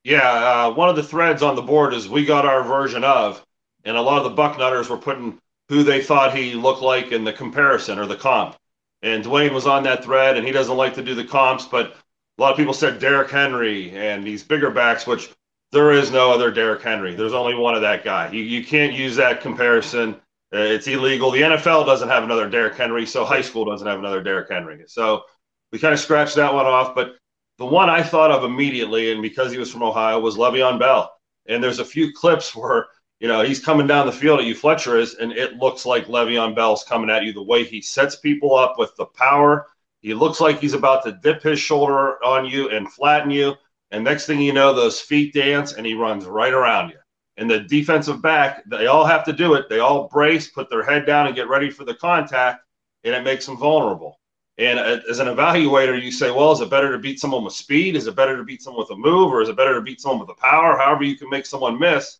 Yeah, 0.03 0.67
uh, 0.67 0.73
one 0.73 0.89
of 0.89 0.95
the 0.95 1.03
threads 1.03 1.41
on 1.41 1.55
the 1.55 1.61
board 1.61 1.93
is 1.93 2.09
we 2.09 2.25
got 2.25 2.45
our 2.45 2.63
version 2.63 3.03
of, 3.03 3.45
and 3.85 3.97
a 3.97 4.01
lot 4.01 4.25
of 4.25 4.35
the 4.35 4.41
Bucknutters 4.41 4.89
were 4.89 4.97
putting 4.97 5.39
who 5.69 5.83
they 5.83 6.01
thought 6.01 6.35
he 6.35 6.53
looked 6.53 6.81
like 6.81 7.11
in 7.11 7.23
the 7.23 7.33
comparison 7.33 7.99
or 7.99 8.07
the 8.07 8.15
comp. 8.15 8.57
And 9.01 9.23
Dwayne 9.23 9.53
was 9.53 9.67
on 9.67 9.83
that 9.83 10.03
thread, 10.03 10.35
and 10.35 10.45
he 10.45 10.51
doesn't 10.51 10.75
like 10.75 10.95
to 10.95 11.03
do 11.03 11.15
the 11.15 11.23
comps, 11.23 11.65
but 11.65 11.95
a 12.37 12.41
lot 12.41 12.51
of 12.51 12.57
people 12.57 12.73
said 12.73 12.99
Derrick 12.99 13.29
Henry 13.29 13.91
and 13.91 14.25
these 14.25 14.43
bigger 14.43 14.71
backs, 14.71 15.05
which 15.07 15.29
there 15.71 15.91
is 15.91 16.11
no 16.11 16.31
other 16.31 16.51
Derrick 16.51 16.81
Henry. 16.81 17.13
There's 17.13 17.33
only 17.33 17.53
one 17.53 17.75
of 17.75 17.81
that 17.81 18.03
guy. 18.03 18.31
You, 18.31 18.41
you 18.41 18.65
can't 18.65 18.93
use 18.93 19.15
that 19.17 19.41
comparison. 19.41 20.15
Uh, 20.53 20.59
it's 20.59 20.87
illegal. 20.87 21.31
The 21.31 21.41
NFL 21.41 21.85
doesn't 21.85 22.09
have 22.09 22.23
another 22.23 22.49
Derrick 22.49 22.75
Henry, 22.75 23.05
so 23.05 23.23
high 23.23 23.41
school 23.41 23.65
doesn't 23.65 23.87
have 23.87 23.99
another 23.99 24.23
Derrick 24.23 24.49
Henry. 24.49 24.83
So 24.87 25.23
we 25.71 25.79
kind 25.79 25.93
of 25.93 25.99
scratched 25.99 26.35
that 26.35 26.53
one 26.53 26.65
off. 26.65 26.95
But 26.95 27.15
the 27.59 27.65
one 27.65 27.89
I 27.89 28.01
thought 28.01 28.31
of 28.31 28.43
immediately, 28.43 29.11
and 29.11 29.21
because 29.21 29.51
he 29.51 29.59
was 29.59 29.71
from 29.71 29.83
Ohio, 29.83 30.19
was 30.19 30.37
Le'Veon 30.37 30.79
Bell. 30.79 31.13
And 31.45 31.63
there's 31.63 31.79
a 31.79 31.85
few 31.85 32.13
clips 32.13 32.55
where 32.55 32.87
you 33.19 33.27
know, 33.27 33.41
he's 33.41 33.59
coming 33.59 33.85
down 33.85 34.05
the 34.05 34.11
field 34.11 34.39
at 34.39 34.45
you, 34.45 34.55
Fletcher 34.55 34.97
is, 34.97 35.15
and 35.15 35.33
it 35.33 35.57
looks 35.57 35.85
like 35.85 36.07
Le'Veon 36.07 36.55
Bell's 36.55 36.85
coming 36.85 37.09
at 37.09 37.23
you. 37.23 37.33
The 37.33 37.43
way 37.43 37.65
he 37.65 37.81
sets 37.81 38.15
people 38.15 38.55
up 38.55 38.79
with 38.79 38.95
the 38.95 39.05
power, 39.05 39.67
he 40.01 40.13
looks 40.13 40.39
like 40.39 40.59
he's 40.59 40.73
about 40.73 41.03
to 41.03 41.11
dip 41.11 41.43
his 41.43 41.59
shoulder 41.59 42.23
on 42.23 42.45
you 42.45 42.69
and 42.69 42.91
flatten 42.91 43.29
you. 43.29 43.55
And 43.91 44.03
next 44.03 44.25
thing 44.25 44.39
you 44.39 44.53
know, 44.53 44.73
those 44.73 45.01
feet 45.01 45.33
dance 45.33 45.73
and 45.73 45.85
he 45.85 45.95
runs 45.95 46.25
right 46.25 46.53
around 46.53 46.89
you. 46.91 46.97
And 47.35 47.49
the 47.49 47.59
defensive 47.59 48.21
back, 48.21 48.63
they 48.69 48.87
all 48.87 49.05
have 49.05 49.25
to 49.25 49.33
do 49.33 49.53
it. 49.55 49.67
They 49.69 49.79
all 49.79 50.07
brace, 50.07 50.49
put 50.49 50.69
their 50.69 50.83
head 50.83 51.05
down, 51.05 51.27
and 51.27 51.35
get 51.35 51.49
ready 51.49 51.69
for 51.69 51.85
the 51.85 51.95
contact, 51.95 52.63
and 53.03 53.15
it 53.15 53.23
makes 53.23 53.45
them 53.45 53.57
vulnerable. 53.57 54.19
And 54.57 54.77
as 54.77 55.19
an 55.19 55.27
evaluator, 55.27 56.01
you 56.01 56.11
say, 56.11 56.31
well, 56.31 56.51
is 56.51 56.59
it 56.59 56.69
better 56.69 56.91
to 56.91 56.97
beat 56.97 57.19
someone 57.19 57.45
with 57.45 57.53
speed? 57.53 57.95
Is 57.95 58.07
it 58.07 58.15
better 58.15 58.35
to 58.35 58.43
beat 58.43 58.61
someone 58.61 58.83
with 58.83 58.91
a 58.91 58.99
move? 58.99 59.31
Or 59.31 59.41
is 59.41 59.47
it 59.47 59.55
better 59.55 59.75
to 59.75 59.81
beat 59.81 60.01
someone 60.01 60.19
with 60.19 60.27
the 60.27 60.41
power? 60.41 60.77
However, 60.77 61.03
you 61.03 61.15
can 61.17 61.29
make 61.29 61.45
someone 61.45 61.79
miss 61.79 62.19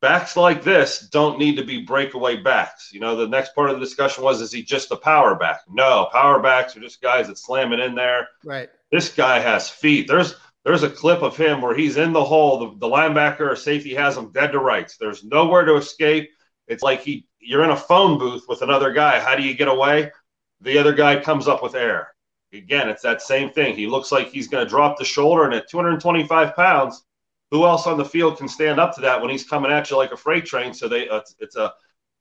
backs 0.00 0.36
like 0.36 0.62
this 0.62 1.00
don't 1.10 1.38
need 1.38 1.56
to 1.56 1.64
be 1.64 1.82
breakaway 1.82 2.36
backs. 2.36 2.90
You 2.92 3.00
know, 3.00 3.16
the 3.16 3.28
next 3.28 3.54
part 3.54 3.70
of 3.70 3.76
the 3.76 3.84
discussion 3.84 4.24
was, 4.24 4.40
is 4.40 4.52
he 4.52 4.62
just 4.62 4.90
a 4.90 4.96
power 4.96 5.34
back? 5.34 5.60
No, 5.68 6.08
power 6.12 6.40
backs 6.40 6.76
are 6.76 6.80
just 6.80 7.02
guys 7.02 7.28
that 7.28 7.38
slam 7.38 7.72
it 7.72 7.80
in 7.80 7.94
there. 7.94 8.28
Right. 8.44 8.70
This 8.90 9.12
guy 9.12 9.40
has 9.40 9.68
feet. 9.68 10.08
There's 10.08 10.36
there's 10.64 10.82
a 10.82 10.90
clip 10.90 11.22
of 11.22 11.36
him 11.36 11.62
where 11.62 11.74
he's 11.74 11.96
in 11.96 12.12
the 12.12 12.24
hole. 12.24 12.58
The, 12.58 12.78
the 12.78 12.94
linebacker 12.94 13.40
or 13.40 13.56
safety 13.56 13.94
has 13.94 14.16
him 14.16 14.32
dead 14.32 14.52
to 14.52 14.58
rights. 14.58 14.96
There's 14.96 15.24
nowhere 15.24 15.64
to 15.64 15.76
escape. 15.76 16.30
It's 16.66 16.82
like 16.82 17.00
he 17.00 17.26
you're 17.40 17.64
in 17.64 17.70
a 17.70 17.76
phone 17.76 18.18
booth 18.18 18.44
with 18.48 18.62
another 18.62 18.92
guy. 18.92 19.20
How 19.20 19.34
do 19.34 19.42
you 19.42 19.54
get 19.54 19.68
away? 19.68 20.12
The 20.60 20.78
other 20.78 20.92
guy 20.92 21.20
comes 21.20 21.48
up 21.48 21.62
with 21.62 21.74
air. 21.74 22.14
Again, 22.52 22.88
it's 22.88 23.02
that 23.02 23.22
same 23.22 23.50
thing. 23.50 23.76
He 23.76 23.86
looks 23.86 24.10
like 24.10 24.28
he's 24.28 24.48
going 24.48 24.64
to 24.64 24.68
drop 24.68 24.98
the 24.98 25.04
shoulder, 25.04 25.44
and 25.44 25.54
at 25.54 25.68
225 25.68 26.56
pounds, 26.56 27.04
who 27.50 27.64
else 27.64 27.86
on 27.86 27.96
the 27.96 28.04
field 28.04 28.38
can 28.38 28.48
stand 28.48 28.78
up 28.78 28.94
to 28.94 29.00
that 29.02 29.20
when 29.20 29.30
he's 29.30 29.48
coming 29.48 29.70
at 29.70 29.90
you 29.90 29.96
like 29.96 30.12
a 30.12 30.16
freight 30.16 30.44
train? 30.44 30.74
So 30.74 30.88
they 30.88 31.08
uh, 31.08 31.22
it's 31.38 31.56
a 31.56 31.72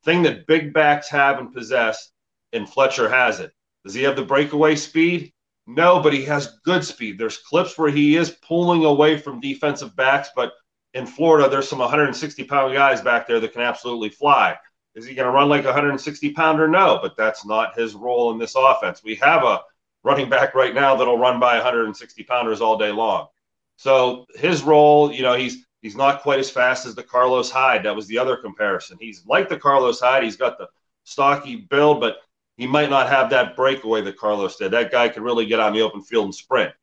thing 0.03 0.23
that 0.23 0.47
big 0.47 0.73
backs 0.73 1.09
have 1.09 1.39
and 1.39 1.53
possess, 1.53 2.11
and 2.53 2.69
Fletcher 2.69 3.09
has 3.09 3.39
it. 3.39 3.51
Does 3.83 3.93
he 3.93 4.03
have 4.03 4.15
the 4.15 4.23
breakaway 4.23 4.75
speed? 4.75 5.33
No, 5.65 6.01
but 6.01 6.13
he 6.13 6.23
has 6.25 6.59
good 6.63 6.83
speed. 6.83 7.17
There's 7.17 7.37
clips 7.37 7.77
where 7.77 7.91
he 7.91 8.15
is 8.15 8.37
pulling 8.47 8.85
away 8.85 9.17
from 9.17 9.41
defensive 9.41 9.95
backs, 9.95 10.29
but 10.35 10.53
in 10.93 11.05
Florida, 11.05 11.49
there's 11.49 11.67
some 11.67 11.79
160 11.79 12.43
pound 12.45 12.73
guys 12.73 13.01
back 13.01 13.27
there 13.27 13.39
that 13.41 13.53
can 13.53 13.61
absolutely 13.61 14.09
fly. 14.09 14.57
Is 14.95 15.05
he 15.05 15.13
going 15.13 15.27
to 15.27 15.31
run 15.31 15.49
like 15.49 15.63
a 15.63 15.67
160 15.67 16.31
pounder? 16.31 16.67
No, 16.67 16.99
but 17.01 17.15
that's 17.15 17.45
not 17.45 17.77
his 17.77 17.93
role 17.93 18.31
in 18.31 18.39
this 18.39 18.55
offense. 18.57 19.03
We 19.03 19.15
have 19.15 19.43
a 19.43 19.61
running 20.03 20.29
back 20.29 20.55
right 20.55 20.73
now 20.73 20.95
that'll 20.95 21.19
run 21.19 21.39
by 21.39 21.55
160 21.55 22.23
pounders 22.23 22.61
all 22.61 22.77
day 22.77 22.91
long. 22.91 23.27
So 23.77 24.25
his 24.35 24.63
role, 24.63 25.11
you 25.11 25.21
know, 25.21 25.35
he's 25.35 25.65
he's 25.81 25.95
not 25.95 26.21
quite 26.21 26.39
as 26.39 26.49
fast 26.49 26.85
as 26.85 26.95
the 26.95 27.03
Carlos 27.03 27.49
Hyde. 27.49 27.83
That 27.83 27.95
was 27.95 28.07
the 28.07 28.17
other 28.17 28.35
comparison. 28.35 28.97
He's 28.99 29.25
like 29.25 29.47
the 29.47 29.59
Carlos 29.59 29.99
Hyde. 29.99 30.23
He's 30.23 30.35
got 30.35 30.57
the 30.57 30.67
stocky 31.03 31.55
build, 31.55 32.01
but 32.01 32.17
he 32.57 32.65
might 32.67 32.89
not 32.89 33.07
have 33.07 33.29
that 33.29 33.55
breakaway 33.55 34.01
that 34.01 34.17
Carlos 34.17 34.57
did. 34.57 34.71
That 34.71 34.91
guy 34.91 35.09
could 35.09 35.23
really 35.23 35.45
get 35.45 35.59
on 35.59 35.73
the 35.73 35.81
open 35.81 36.01
field 36.01 36.25
and 36.25 36.35
sprint. 36.35 36.73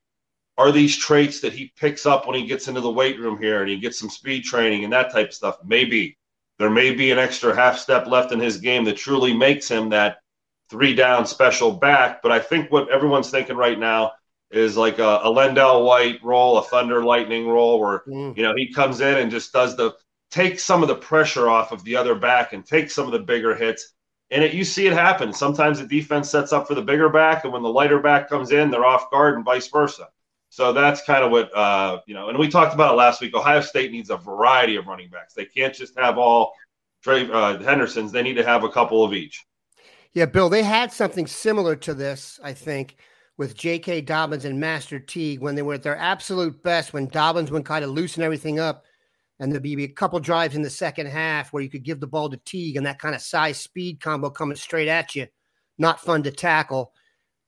Are 0.57 0.71
these 0.71 0.97
traits 0.97 1.41
that 1.41 1.53
he 1.53 1.73
picks 1.77 2.07
up 2.07 2.27
when 2.27 2.37
he 2.37 2.47
gets 2.47 2.69
into 2.69 2.81
the 2.81 2.91
weight 2.91 3.19
room 3.19 3.43
here 3.43 3.61
and 3.61 3.69
he 3.69 3.77
gets 3.77 3.99
some 3.99 4.09
speed 4.09 4.45
training 4.45 4.85
and 4.85 4.93
that 4.93 5.13
type 5.13 5.29
of 5.29 5.35
stuff? 5.35 5.59
Maybe. 5.65 6.17
There 6.61 6.71
may 6.71 6.95
be 6.95 7.11
an 7.11 7.19
extra 7.19 7.53
half 7.57 7.77
step 7.77 8.07
left 8.07 8.31
in 8.31 8.39
his 8.39 8.59
game 8.59 8.85
that 8.85 8.97
truly 8.97 9.35
makes 9.35 9.69
him 9.69 9.89
that 9.89 10.19
three 10.71 10.95
down 10.95 11.27
special 11.27 11.73
back. 11.73 12.23
But 12.23 12.31
I 12.31 12.39
think 12.39 12.71
what 12.71 12.89
everyone's 12.89 13.31
thinking 13.31 13.57
right 13.57 13.79
now 13.79 14.13
is 14.57 14.77
like 14.77 14.99
a, 14.99 15.21
a 15.23 15.29
LenDale 15.29 15.85
White 15.85 16.23
role, 16.23 16.59
a 16.59 16.63
Thunder 16.63 17.05
Lightning 17.05 17.49
role, 17.49 17.81
where 17.81 18.03
mm. 18.07 18.37
you 18.37 18.43
know 18.43 18.55
he 18.57 18.73
comes 18.73 19.01
in 19.01 19.19
and 19.19 19.31
just 19.31 19.53
does 19.53 19.77
the 19.77 19.95
take 20.31 20.59
some 20.59 20.83
of 20.83 20.89
the 20.89 20.95
pressure 20.95 21.49
off 21.49 21.73
of 21.73 21.85
the 21.85 21.97
other 21.97 22.15
back 22.15 22.53
and 22.53 22.67
take 22.67 22.91
some 22.91 23.07
of 23.07 23.13
the 23.13 23.19
bigger 23.19 23.55
hits. 23.55 23.93
And 24.31 24.43
it, 24.43 24.55
you 24.55 24.65
see 24.65 24.87
it 24.87 24.93
happen. 24.93 25.33
Sometimes 25.33 25.79
the 25.79 25.87
defense 25.87 26.31
sets 26.31 26.53
up 26.53 26.67
for 26.67 26.75
the 26.75 26.83
bigger 26.83 27.09
back, 27.09 27.45
and 27.45 27.53
when 27.53 27.63
the 27.63 27.69
lighter 27.69 28.01
back 28.01 28.29
comes 28.29 28.51
in, 28.51 28.71
they're 28.71 28.85
off 28.85 29.11
guard, 29.11 29.37
and 29.37 29.45
vice 29.45 29.69
versa. 29.69 30.09
So 30.49 30.73
that's 30.73 31.03
kind 31.05 31.25
of 31.25 31.31
what 31.31 31.55
uh, 31.57 32.01
you 32.07 32.15
know. 32.15 32.29
And 32.29 32.39
we 32.39 32.49
talked 32.49 32.75
about 32.75 32.95
it 32.95 32.97
last 32.97 33.21
week. 33.21 33.35
Ohio 33.35 33.61
State 33.61 33.93
needs 33.93 34.11
a 34.11 34.17
variety 34.17 34.77
of 34.77 34.87
running 34.87 35.11
backs. 35.11 35.35
They 35.35 35.47
can't 35.47 35.75
just 35.75 35.99
have 35.99 36.19
all 36.19 36.55
Trey 37.03 37.31
uh, 37.31 37.59
Hendersons. 37.59 38.13
They 38.13 38.23
need 38.23 38.37
to 38.37 38.45
have 38.45 38.65
a 38.65 38.69
couple 38.69 39.05
of 39.05 39.13
each. 39.13 39.45
Yeah, 40.13 40.27
Bill. 40.27 40.49
They 40.49 40.63
had 40.63 40.93
something 40.93 41.27
similar 41.27 41.75
to 41.77 41.95
this, 41.95 42.39
I 42.43 42.53
think 42.53 42.97
with 43.37 43.57
J.K. 43.57 44.03
Dobbins 44.03 44.45
and 44.45 44.61
Master 44.61 44.99
Teague 44.99 45.41
when 45.41 45.55
they 45.55 45.63
were 45.63 45.75
at 45.75 45.83
their 45.83 45.97
absolute 45.97 46.63
best, 46.63 46.93
when 46.93 47.09
Dobbins 47.09 47.51
would 47.51 47.65
kind 47.65 47.85
of 47.85 47.91
loosen 47.91 48.23
everything 48.23 48.61
up, 48.61 48.85
and 49.41 49.51
there'd 49.51 49.63
be 49.63 49.83
a 49.83 49.89
couple 49.89 50.21
drives 50.21 50.55
in 50.55 50.63
the 50.63 50.71
second 50.71 51.07
half 51.09 51.53
where 51.53 51.63
you 51.63 51.69
could 51.69 51.83
give 51.83 51.99
the 51.99 52.07
ball 52.07 52.31
to 52.31 52.37
Teague 52.39 52.77
and 52.77 52.87
that 52.87 53.01
kind 53.01 53.15
of 53.15 53.21
size 53.21 53.59
speed 53.59 54.01
combo 54.01 54.31
coming 54.31 54.57
straight 54.57 54.89
at 54.89 55.17
you. 55.17 55.27
Not 55.79 56.01
fun 56.01 56.23
to 56.23 56.31
tackle. 56.31 56.93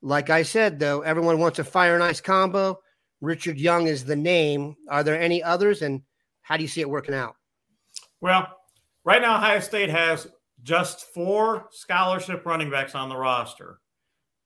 Like 0.02 0.28
I 0.30 0.42
said, 0.42 0.78
though, 0.78 1.02
everyone 1.02 1.38
wants 1.38 1.60
a 1.60 1.64
fire 1.64 1.94
and 1.94 2.02
ice 2.02 2.20
combo. 2.20 2.80
Richard 3.20 3.58
Young 3.58 3.86
is 3.86 4.04
the 4.04 4.16
name. 4.16 4.76
Are 4.90 5.04
there 5.04 5.20
any 5.20 5.42
others, 5.42 5.82
and 5.82 6.02
how 6.42 6.56
do 6.56 6.62
you 6.62 6.68
see 6.68 6.80
it 6.80 6.90
working 6.90 7.14
out? 7.14 7.36
Well, 8.20 8.48
right 9.04 9.22
now, 9.22 9.36
Ohio 9.36 9.60
State 9.60 9.90
has 9.90 10.26
just 10.62 11.12
four 11.14 11.68
scholarship 11.70 12.44
running 12.44 12.70
backs 12.70 12.94
on 12.94 13.08
the 13.08 13.16
roster. 13.16 13.78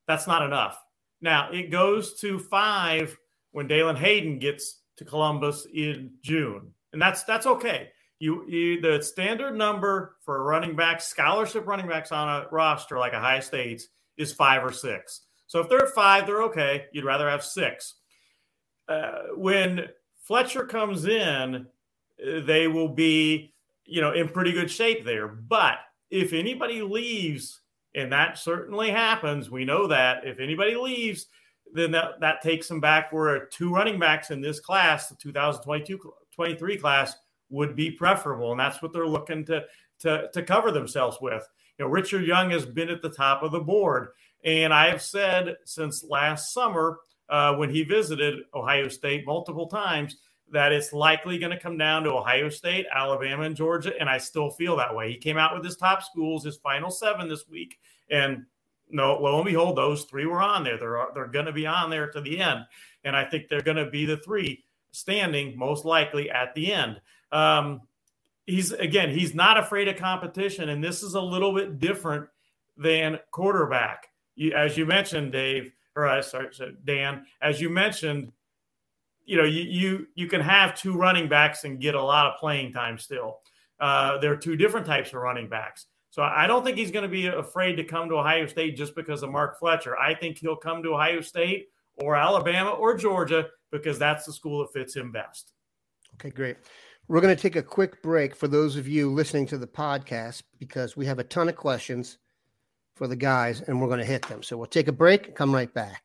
That's 0.07 0.27
not 0.27 0.43
enough. 0.43 0.77
Now 1.21 1.51
it 1.51 1.71
goes 1.71 2.19
to 2.21 2.39
five 2.39 3.17
when 3.51 3.67
Dallan 3.67 3.97
Hayden 3.97 4.39
gets 4.39 4.81
to 4.97 5.05
Columbus 5.05 5.67
in 5.73 6.11
June, 6.21 6.71
and 6.93 7.01
that's 7.01 7.23
that's 7.23 7.45
okay. 7.45 7.89
You, 8.19 8.47
you 8.47 8.81
the 8.81 9.01
standard 9.01 9.57
number 9.57 10.15
for 10.23 10.43
running 10.43 10.75
backs, 10.75 11.07
scholarship 11.07 11.65
running 11.65 11.87
backs 11.87 12.11
on 12.11 12.29
a 12.29 12.47
roster 12.51 12.99
like 12.99 13.13
Ohio 13.13 13.39
State's 13.39 13.87
is 14.17 14.31
five 14.31 14.63
or 14.63 14.71
six. 14.71 15.21
So 15.47 15.59
if 15.59 15.69
they're 15.69 15.85
at 15.85 15.93
five, 15.95 16.25
they're 16.25 16.43
okay. 16.43 16.85
You'd 16.93 17.03
rather 17.03 17.29
have 17.29 17.43
six. 17.43 17.95
Uh, 18.87 19.23
when 19.35 19.87
Fletcher 20.23 20.65
comes 20.65 21.05
in, 21.05 21.65
they 22.23 22.67
will 22.67 22.89
be, 22.89 23.53
you 23.85 24.01
know, 24.01 24.11
in 24.11 24.29
pretty 24.29 24.51
good 24.51 24.69
shape 24.69 25.03
there. 25.03 25.27
But 25.27 25.79
if 26.09 26.33
anybody 26.33 26.81
leaves 26.81 27.60
and 27.95 28.11
that 28.11 28.37
certainly 28.37 28.89
happens. 28.89 29.49
We 29.49 29.65
know 29.65 29.87
that 29.87 30.25
if 30.25 30.39
anybody 30.39 30.75
leaves, 30.75 31.27
then 31.73 31.91
that, 31.91 32.19
that 32.19 32.41
takes 32.41 32.67
them 32.67 32.79
back 32.79 33.11
where 33.11 33.45
two 33.47 33.73
running 33.73 33.99
backs 33.99 34.31
in 34.31 34.41
this 34.41 34.59
class, 34.59 35.07
the 35.07 35.15
2022 35.15 35.99
23 36.33 36.77
class, 36.77 37.15
would 37.49 37.75
be 37.75 37.91
preferable. 37.91 38.51
And 38.51 38.59
that's 38.59 38.81
what 38.81 38.93
they're 38.93 39.07
looking 39.07 39.45
to, 39.45 39.65
to, 39.99 40.29
to 40.33 40.43
cover 40.43 40.71
themselves 40.71 41.17
with. 41.21 41.47
You 41.77 41.85
know, 41.85 41.91
Richard 41.91 42.25
Young 42.25 42.49
has 42.51 42.65
been 42.65 42.89
at 42.89 43.01
the 43.01 43.09
top 43.09 43.43
of 43.43 43.51
the 43.51 43.59
board. 43.59 44.09
And 44.43 44.73
I 44.73 44.87
have 44.87 45.01
said 45.01 45.55
since 45.65 46.03
last 46.03 46.53
summer 46.53 46.99
uh, 47.29 47.55
when 47.55 47.69
he 47.69 47.83
visited 47.83 48.39
Ohio 48.53 48.87
State 48.87 49.25
multiple 49.25 49.67
times 49.67 50.17
that 50.51 50.71
it's 50.71 50.93
likely 50.93 51.37
going 51.37 51.51
to 51.51 51.59
come 51.59 51.77
down 51.77 52.03
to 52.03 52.11
Ohio 52.11 52.49
State, 52.49 52.85
Alabama, 52.93 53.43
and 53.43 53.55
Georgia. 53.55 53.93
And 53.99 54.09
I 54.09 54.17
still 54.17 54.49
feel 54.49 54.75
that 54.77 54.95
way. 54.95 55.11
He 55.11 55.17
came 55.17 55.37
out 55.37 55.55
with 55.55 55.63
his 55.63 55.77
top 55.77 56.03
schools, 56.03 56.43
his 56.43 56.57
final 56.57 56.91
seven 56.91 57.29
this 57.29 57.47
week. 57.47 57.79
And 58.09 58.45
no, 58.89 59.17
lo 59.17 59.37
and 59.37 59.45
behold, 59.45 59.77
those 59.77 60.03
three 60.03 60.25
were 60.25 60.41
on 60.41 60.63
there. 60.63 60.77
They're, 60.77 61.07
they're 61.13 61.27
going 61.27 61.45
to 61.45 61.53
be 61.53 61.65
on 61.65 61.89
there 61.89 62.09
to 62.11 62.21
the 62.21 62.39
end. 62.39 62.65
And 63.03 63.15
I 63.15 63.23
think 63.23 63.47
they're 63.47 63.61
going 63.61 63.77
to 63.77 63.89
be 63.89 64.05
the 64.05 64.17
three 64.17 64.63
standing 64.91 65.57
most 65.57 65.85
likely 65.85 66.29
at 66.29 66.53
the 66.53 66.73
end. 66.73 66.99
Um, 67.31 67.81
he's 68.45 68.71
again, 68.71 69.09
he's 69.09 69.33
not 69.33 69.57
afraid 69.57 69.87
of 69.87 69.95
competition, 69.97 70.69
and 70.69 70.83
this 70.83 71.03
is 71.03 71.13
a 71.13 71.21
little 71.21 71.53
bit 71.53 71.79
different 71.79 72.27
than 72.77 73.19
quarterback. 73.31 74.07
As 74.55 74.77
you 74.77 74.85
mentioned, 74.85 75.31
Dave, 75.31 75.71
or 75.95 76.07
uh, 76.07 76.21
sorry, 76.21 76.49
Dan, 76.83 77.25
as 77.41 77.61
you 77.61 77.69
mentioned, 77.69 78.31
you 79.31 79.37
know, 79.37 79.45
you 79.45 79.61
you 79.61 80.07
you 80.13 80.27
can 80.27 80.41
have 80.41 80.75
two 80.75 80.93
running 80.93 81.29
backs 81.29 81.63
and 81.63 81.79
get 81.79 81.95
a 81.95 82.03
lot 82.03 82.27
of 82.27 82.37
playing 82.37 82.73
time 82.73 82.97
still. 82.97 83.37
Uh, 83.79 84.17
there 84.17 84.33
are 84.33 84.35
two 84.35 84.57
different 84.57 84.85
types 84.85 85.13
of 85.13 85.21
running 85.21 85.47
backs. 85.47 85.85
So 86.09 86.21
I 86.21 86.47
don't 86.47 86.65
think 86.65 86.75
he's 86.75 86.91
going 86.91 87.03
to 87.03 87.09
be 87.09 87.27
afraid 87.27 87.77
to 87.77 87.85
come 87.85 88.09
to 88.09 88.15
Ohio 88.15 88.45
State 88.45 88.75
just 88.75 88.93
because 88.93 89.23
of 89.23 89.31
Mark 89.31 89.57
Fletcher. 89.57 89.97
I 89.97 90.15
think 90.15 90.37
he'll 90.37 90.57
come 90.57 90.83
to 90.83 90.95
Ohio 90.95 91.21
State 91.21 91.69
or 91.95 92.17
Alabama 92.17 92.71
or 92.71 92.97
Georgia 92.97 93.47
because 93.71 93.97
that's 93.97 94.25
the 94.25 94.33
school 94.33 94.59
that 94.59 94.73
fits 94.73 94.97
him 94.97 95.13
best. 95.13 95.53
Okay, 96.15 96.29
great. 96.29 96.57
We're 97.07 97.21
going 97.21 97.33
to 97.33 97.41
take 97.41 97.55
a 97.55 97.63
quick 97.63 98.03
break 98.03 98.35
for 98.35 98.49
those 98.49 98.75
of 98.75 98.85
you 98.85 99.09
listening 99.09 99.45
to 99.47 99.57
the 99.57 99.65
podcast 99.65 100.43
because 100.59 100.97
we 100.97 101.05
have 101.05 101.19
a 101.19 101.23
ton 101.23 101.47
of 101.47 101.55
questions 101.55 102.17
for 102.97 103.07
the 103.07 103.15
guys 103.15 103.61
and 103.61 103.79
we're 103.79 103.87
going 103.87 103.99
to 103.99 104.05
hit 104.05 104.27
them. 104.27 104.43
So 104.43 104.57
we'll 104.57 104.67
take 104.67 104.89
a 104.89 104.91
break 104.91 105.35
come 105.35 105.55
right 105.55 105.73
back. 105.73 106.03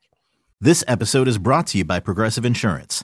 This 0.61 0.85
episode 0.87 1.27
is 1.27 1.37
brought 1.37 1.67
to 1.67 1.77
you 1.77 1.83
by 1.83 1.99
Progressive 1.99 2.45
Insurance. 2.45 3.03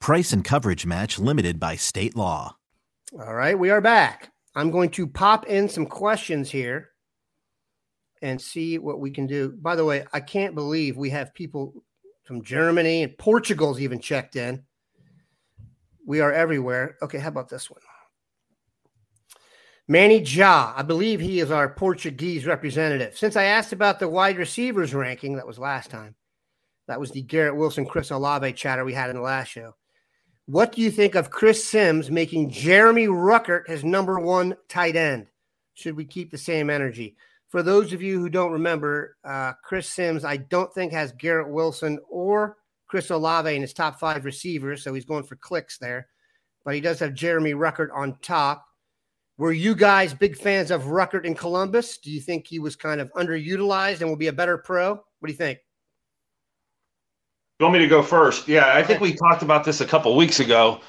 Price 0.00 0.32
and 0.32 0.44
coverage 0.44 0.86
match 0.86 1.18
limited 1.18 1.60
by 1.60 1.76
state 1.76 2.16
law. 2.16 2.56
All 3.20 3.34
right, 3.34 3.58
we 3.58 3.70
are 3.70 3.80
back. 3.80 4.32
I'm 4.54 4.70
going 4.70 4.90
to 4.90 5.06
pop 5.06 5.46
in 5.46 5.68
some 5.68 5.86
questions 5.86 6.50
here 6.50 6.90
and 8.22 8.40
see 8.40 8.78
what 8.78 9.00
we 9.00 9.10
can 9.10 9.26
do. 9.26 9.50
By 9.60 9.76
the 9.76 9.84
way, 9.84 10.04
I 10.12 10.20
can't 10.20 10.54
believe 10.54 10.96
we 10.96 11.10
have 11.10 11.34
people 11.34 11.84
from 12.24 12.42
Germany 12.42 13.02
and 13.02 13.18
Portugal's 13.18 13.80
even 13.80 14.00
checked 14.00 14.36
in. 14.36 14.64
We 16.06 16.20
are 16.20 16.32
everywhere. 16.32 16.96
Okay, 17.02 17.18
how 17.18 17.28
about 17.28 17.48
this 17.48 17.70
one? 17.70 17.80
Manny 19.88 20.20
Ja, 20.20 20.74
I 20.76 20.82
believe 20.82 21.20
he 21.20 21.40
is 21.40 21.50
our 21.50 21.68
Portuguese 21.68 22.46
representative. 22.46 23.16
Since 23.16 23.36
I 23.36 23.44
asked 23.44 23.72
about 23.72 23.98
the 23.98 24.08
wide 24.08 24.36
receivers 24.36 24.94
ranking, 24.94 25.36
that 25.36 25.46
was 25.46 25.58
last 25.58 25.90
time. 25.90 26.14
That 26.86 27.00
was 27.00 27.10
the 27.10 27.22
Garrett 27.22 27.56
Wilson, 27.56 27.86
Chris 27.86 28.10
Olave 28.10 28.52
chatter 28.54 28.84
we 28.84 28.94
had 28.94 29.10
in 29.10 29.16
the 29.16 29.22
last 29.22 29.48
show. 29.48 29.74
What 30.48 30.72
do 30.72 30.80
you 30.80 30.90
think 30.90 31.14
of 31.14 31.28
Chris 31.28 31.62
Sims 31.62 32.10
making 32.10 32.48
Jeremy 32.48 33.06
Ruckert 33.06 33.68
his 33.68 33.84
number 33.84 34.18
one 34.18 34.56
tight 34.66 34.96
end? 34.96 35.26
Should 35.74 35.94
we 35.94 36.06
keep 36.06 36.30
the 36.30 36.38
same 36.38 36.70
energy? 36.70 37.16
For 37.50 37.62
those 37.62 37.92
of 37.92 38.00
you 38.00 38.18
who 38.18 38.30
don't 38.30 38.52
remember, 38.52 39.18
uh, 39.24 39.52
Chris 39.62 39.90
Sims, 39.90 40.24
I 40.24 40.38
don't 40.38 40.72
think 40.72 40.90
has 40.92 41.12
Garrett 41.12 41.50
Wilson 41.50 41.98
or 42.08 42.56
Chris 42.86 43.10
Olave 43.10 43.54
in 43.54 43.60
his 43.60 43.74
top 43.74 44.00
five 44.00 44.24
receivers, 44.24 44.82
so 44.82 44.94
he's 44.94 45.04
going 45.04 45.24
for 45.24 45.36
clicks 45.36 45.76
there. 45.76 46.08
But 46.64 46.74
he 46.74 46.80
does 46.80 46.98
have 47.00 47.12
Jeremy 47.12 47.52
Ruckert 47.52 47.94
on 47.94 48.16
top. 48.22 48.64
Were 49.36 49.52
you 49.52 49.74
guys 49.74 50.14
big 50.14 50.34
fans 50.34 50.70
of 50.70 50.84
Ruckert 50.84 51.26
in 51.26 51.34
Columbus? 51.34 51.98
Do 51.98 52.10
you 52.10 52.22
think 52.22 52.46
he 52.46 52.58
was 52.58 52.74
kind 52.74 53.02
of 53.02 53.12
underutilized 53.12 54.00
and 54.00 54.08
will 54.08 54.16
be 54.16 54.28
a 54.28 54.32
better 54.32 54.56
pro? 54.56 54.92
What 54.92 55.26
do 55.26 55.30
you 55.30 55.36
think? 55.36 55.58
You 57.58 57.64
want 57.64 57.72
me 57.72 57.80
to 57.80 57.88
go 57.88 58.02
first? 58.02 58.46
Yeah, 58.46 58.72
I 58.72 58.82
think 58.82 59.00
we 59.00 59.14
talked 59.14 59.42
about 59.42 59.64
this 59.64 59.80
a 59.80 59.86
couple 59.86 60.14
weeks 60.14 60.38
ago, 60.38 60.80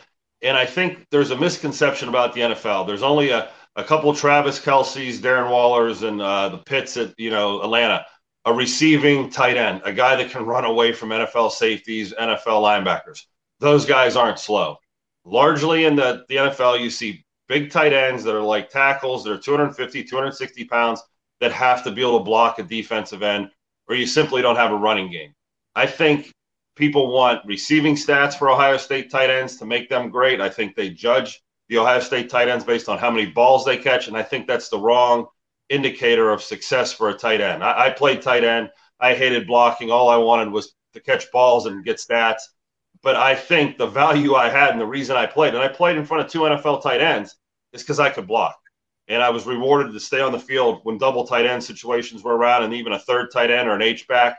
and 0.44 0.56
I 0.56 0.66
think 0.66 1.08
there's 1.10 1.32
a 1.32 1.38
misconception 1.38 2.10
about 2.10 2.34
the 2.34 2.42
NFL. 2.42 2.86
There's 2.86 3.02
only 3.02 3.32
a 3.32 3.50
a 3.76 3.84
couple 3.84 4.14
Travis 4.14 4.60
Kelce's, 4.60 5.22
Darren 5.22 5.50
Waller's, 5.50 6.04
and 6.04 6.22
uh, 6.22 6.50
the 6.50 6.58
Pitts 6.58 6.98
at 6.98 7.14
you 7.18 7.30
know 7.30 7.62
Atlanta. 7.62 8.06
A 8.46 8.54
receiving 8.54 9.30
tight 9.30 9.58
end, 9.58 9.82
a 9.84 9.92
guy 9.92 10.16
that 10.16 10.32
can 10.32 10.46
run 10.46 10.64
away 10.64 10.94
from 10.94 11.10
NFL 11.10 11.52
safeties, 11.52 12.14
NFL 12.14 12.64
linebackers. 12.64 13.26
Those 13.60 13.86
guys 13.86 14.16
aren't 14.16 14.40
slow. 14.40 14.78
Largely 15.26 15.84
in 15.84 15.98
the, 15.98 16.24
the 16.30 16.36
NFL, 16.36 16.80
you 16.80 16.90
see 16.90 17.26
big 17.50 17.70
tight 17.70 17.92
ends 17.92 18.24
that 18.24 18.34
are 18.34 18.42
like 18.42 18.70
tackles, 18.70 19.26
that 19.26 19.34
are 19.34 19.38
250, 19.38 20.04
260 20.06 20.66
pounds, 20.66 21.04
that 21.42 21.52
have 21.52 21.84
to 21.84 21.92
be 21.92 22.02
able 22.02 22.20
to 22.20 22.24
block 22.24 22.60
a 22.60 22.64
defensive 22.64 23.24
end, 23.24 23.50
or 23.90 23.96
you 23.96 24.08
simply 24.08 24.42
don't 24.42 24.56
have 24.56 24.72
a 24.72 24.78
running 24.78 25.12
game. 25.12 25.34
I 25.76 25.86
think 25.86 26.34
people 26.80 27.12
want 27.12 27.46
receiving 27.46 27.94
stats 27.94 28.36
for 28.36 28.50
Ohio 28.50 28.78
State 28.78 29.12
tight 29.12 29.30
ends 29.30 29.58
to 29.58 29.66
make 29.66 29.90
them 29.90 30.10
great. 30.10 30.40
I 30.40 30.50
think 30.50 30.76
they 30.76 30.90
judge 30.90 31.42
the 31.68 31.78
Ohio 31.78 32.00
State 32.00 32.30
tight 32.30 32.48
ends 32.48 32.64
based 32.64 32.88
on 32.88 32.98
how 32.98 33.12
many 33.12 33.28
balls 33.28 33.66
they 33.66 33.78
catch, 33.78 34.08
and 34.08 34.16
I 34.16 34.24
think 34.24 34.48
that's 34.48 34.70
the 34.70 34.80
wrong 34.80 35.28
indicator 35.68 36.32
of 36.32 36.42
success 36.42 36.94
for 36.94 37.10
a 37.10 37.14
tight 37.14 37.42
end. 37.42 37.64
I, 37.64 37.88
I 37.88 37.90
played 37.92 38.22
tight 38.22 38.46
end. 38.46 38.70
I 39.00 39.14
hated 39.14 39.46
blocking. 39.46 39.92
All 39.92 40.10
I 40.10 40.16
wanted 40.16 40.52
was 40.52 40.74
to 40.94 41.02
catch 41.02 41.30
balls 41.32 41.66
and 41.66 41.84
get 41.84 41.98
stats. 41.98 42.42
But 43.04 43.18
I 43.18 43.36
think 43.36 43.78
the 43.78 43.86
value 43.86 44.36
I 44.36 44.50
had 44.50 44.72
and 44.72 44.80
the 44.80 44.86
reason 44.86 45.18
I 45.18 45.26
played, 45.26 45.54
and 45.54 45.64
I 45.64 45.68
played 45.68 45.98
in 45.98 46.06
front 46.06 46.26
of 46.26 46.32
two 46.32 46.40
NFL 46.40 46.82
tight 46.82 47.02
ends, 47.02 47.36
is 47.74 47.84
because 47.84 48.00
I 48.00 48.10
could 48.10 48.26
block. 48.26 48.58
And 49.10 49.22
I 49.22 49.30
was 49.30 49.46
rewarded 49.46 49.92
to 49.92 50.00
stay 50.00 50.22
on 50.22 50.32
the 50.32 50.40
field 50.40 50.80
when 50.84 50.98
double 50.98 51.28
tight 51.28 51.46
end 51.46 51.64
situations 51.64 52.24
were 52.24 52.38
around 52.38 52.64
and 52.64 52.74
even 52.74 52.94
a 52.94 53.00
third 53.00 53.32
tight 53.32 53.52
end 53.52 53.68
or 53.68 53.76
an 53.76 53.82
H 53.82 54.08
back 54.08 54.38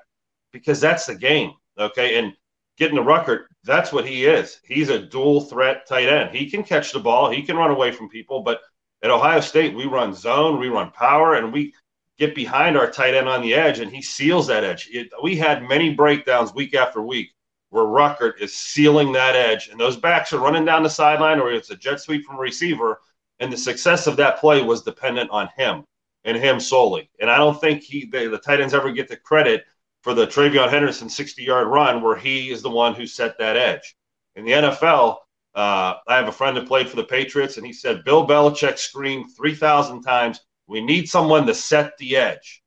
because 0.52 0.80
that's 0.80 1.06
the 1.06 1.14
game. 1.14 1.52
Okay. 1.80 2.18
And 2.18 2.34
getting 2.76 2.96
the 2.96 3.02
Ruckert, 3.02 3.44
that's 3.64 3.92
what 3.92 4.06
he 4.06 4.26
is. 4.26 4.60
He's 4.64 4.88
a 4.88 4.98
dual 4.98 5.42
threat 5.42 5.86
tight 5.86 6.08
end. 6.08 6.34
He 6.34 6.50
can 6.50 6.62
catch 6.62 6.92
the 6.92 7.00
ball, 7.00 7.30
he 7.30 7.42
can 7.42 7.56
run 7.56 7.70
away 7.70 7.92
from 7.92 8.08
people, 8.08 8.42
but 8.42 8.60
at 9.02 9.10
Ohio 9.10 9.40
State, 9.40 9.74
we 9.74 9.86
run 9.86 10.14
zone, 10.14 10.58
we 10.58 10.68
run 10.68 10.90
power, 10.90 11.34
and 11.34 11.52
we 11.52 11.72
get 12.18 12.34
behind 12.34 12.76
our 12.76 12.90
tight 12.90 13.14
end 13.14 13.28
on 13.28 13.40
the 13.40 13.54
edge, 13.54 13.78
and 13.78 13.90
he 13.90 14.02
seals 14.02 14.46
that 14.46 14.62
edge. 14.62 14.88
It, 14.92 15.08
we 15.22 15.36
had 15.36 15.66
many 15.66 15.94
breakdowns 15.94 16.52
week 16.52 16.74
after 16.74 17.00
week 17.00 17.30
where 17.70 17.84
Ruckert 17.84 18.40
is 18.40 18.54
sealing 18.54 19.12
that 19.12 19.36
edge, 19.36 19.68
and 19.68 19.80
those 19.80 19.96
backs 19.96 20.32
are 20.32 20.40
running 20.40 20.64
down 20.64 20.82
the 20.82 20.90
sideline, 20.90 21.40
or 21.40 21.50
it's 21.50 21.70
a 21.70 21.76
jet 21.76 22.00
sweep 22.00 22.26
from 22.26 22.36
a 22.36 22.40
receiver, 22.40 23.00
and 23.38 23.50
the 23.50 23.56
success 23.56 24.06
of 24.06 24.16
that 24.16 24.38
play 24.38 24.62
was 24.62 24.82
dependent 24.82 25.30
on 25.30 25.48
him 25.56 25.84
and 26.24 26.36
him 26.36 26.60
solely. 26.60 27.08
And 27.20 27.30
I 27.30 27.38
don't 27.38 27.58
think 27.58 27.82
he 27.82 28.06
the, 28.06 28.28
the 28.28 28.38
tight 28.38 28.60
ends 28.60 28.74
ever 28.74 28.92
get 28.92 29.08
the 29.08 29.16
credit 29.16 29.64
for 30.02 30.14
the 30.14 30.26
TreVeyon 30.26 30.70
Henderson 30.70 31.08
60 31.08 31.42
yard 31.42 31.68
run 31.68 32.02
where 32.02 32.16
he 32.16 32.50
is 32.50 32.62
the 32.62 32.70
one 32.70 32.94
who 32.94 33.06
set 33.06 33.38
that 33.38 33.56
edge. 33.56 33.96
In 34.36 34.44
the 34.44 34.52
NFL, 34.52 35.16
uh, 35.54 35.94
I 36.06 36.16
have 36.16 36.28
a 36.28 36.32
friend 36.32 36.56
that 36.56 36.66
played 36.68 36.88
for 36.88 36.96
the 36.96 37.04
Patriots, 37.04 37.56
and 37.56 37.66
he 37.66 37.72
said 37.72 38.04
Bill 38.04 38.26
Belichick 38.26 38.78
screamed 38.78 39.26
3,000 39.36 40.02
times, 40.02 40.40
We 40.66 40.80
need 40.80 41.08
someone 41.08 41.46
to 41.46 41.54
set 41.54 41.96
the 41.98 42.16
edge. 42.16 42.62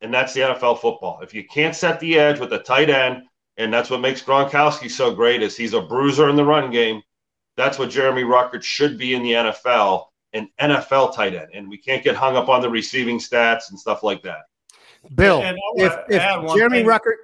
And 0.00 0.12
that's 0.12 0.32
the 0.32 0.40
NFL 0.40 0.80
football. 0.80 1.20
If 1.22 1.34
you 1.34 1.44
can't 1.44 1.74
set 1.74 2.00
the 2.00 2.18
edge 2.18 2.38
with 2.38 2.52
a 2.52 2.58
tight 2.58 2.90
end, 2.90 3.24
and 3.56 3.72
that's 3.72 3.90
what 3.90 4.00
makes 4.00 4.22
Gronkowski 4.22 4.90
so 4.90 5.12
great 5.12 5.42
is 5.42 5.56
he's 5.56 5.74
a 5.74 5.80
bruiser 5.80 6.28
in 6.28 6.36
the 6.36 6.44
run 6.44 6.70
game. 6.70 7.02
That's 7.56 7.78
what 7.78 7.90
Jeremy 7.90 8.22
Ruckert 8.22 8.62
should 8.62 8.98
be 8.98 9.14
in 9.14 9.22
the 9.22 9.32
NFL, 9.32 10.06
an 10.32 10.48
NFL 10.60 11.14
tight 11.14 11.34
end. 11.34 11.48
And 11.52 11.68
we 11.68 11.78
can't 11.78 12.04
get 12.04 12.14
hung 12.14 12.36
up 12.36 12.48
on 12.48 12.60
the 12.60 12.70
receiving 12.70 13.18
stats 13.18 13.70
and 13.70 13.78
stuff 13.78 14.04
like 14.04 14.22
that. 14.22 14.42
Bill, 15.14 15.42
if, 15.76 15.92
if 16.08 16.22
Jeremy 16.54 16.78
thing. 16.78 16.86
Ruckert 16.86 17.16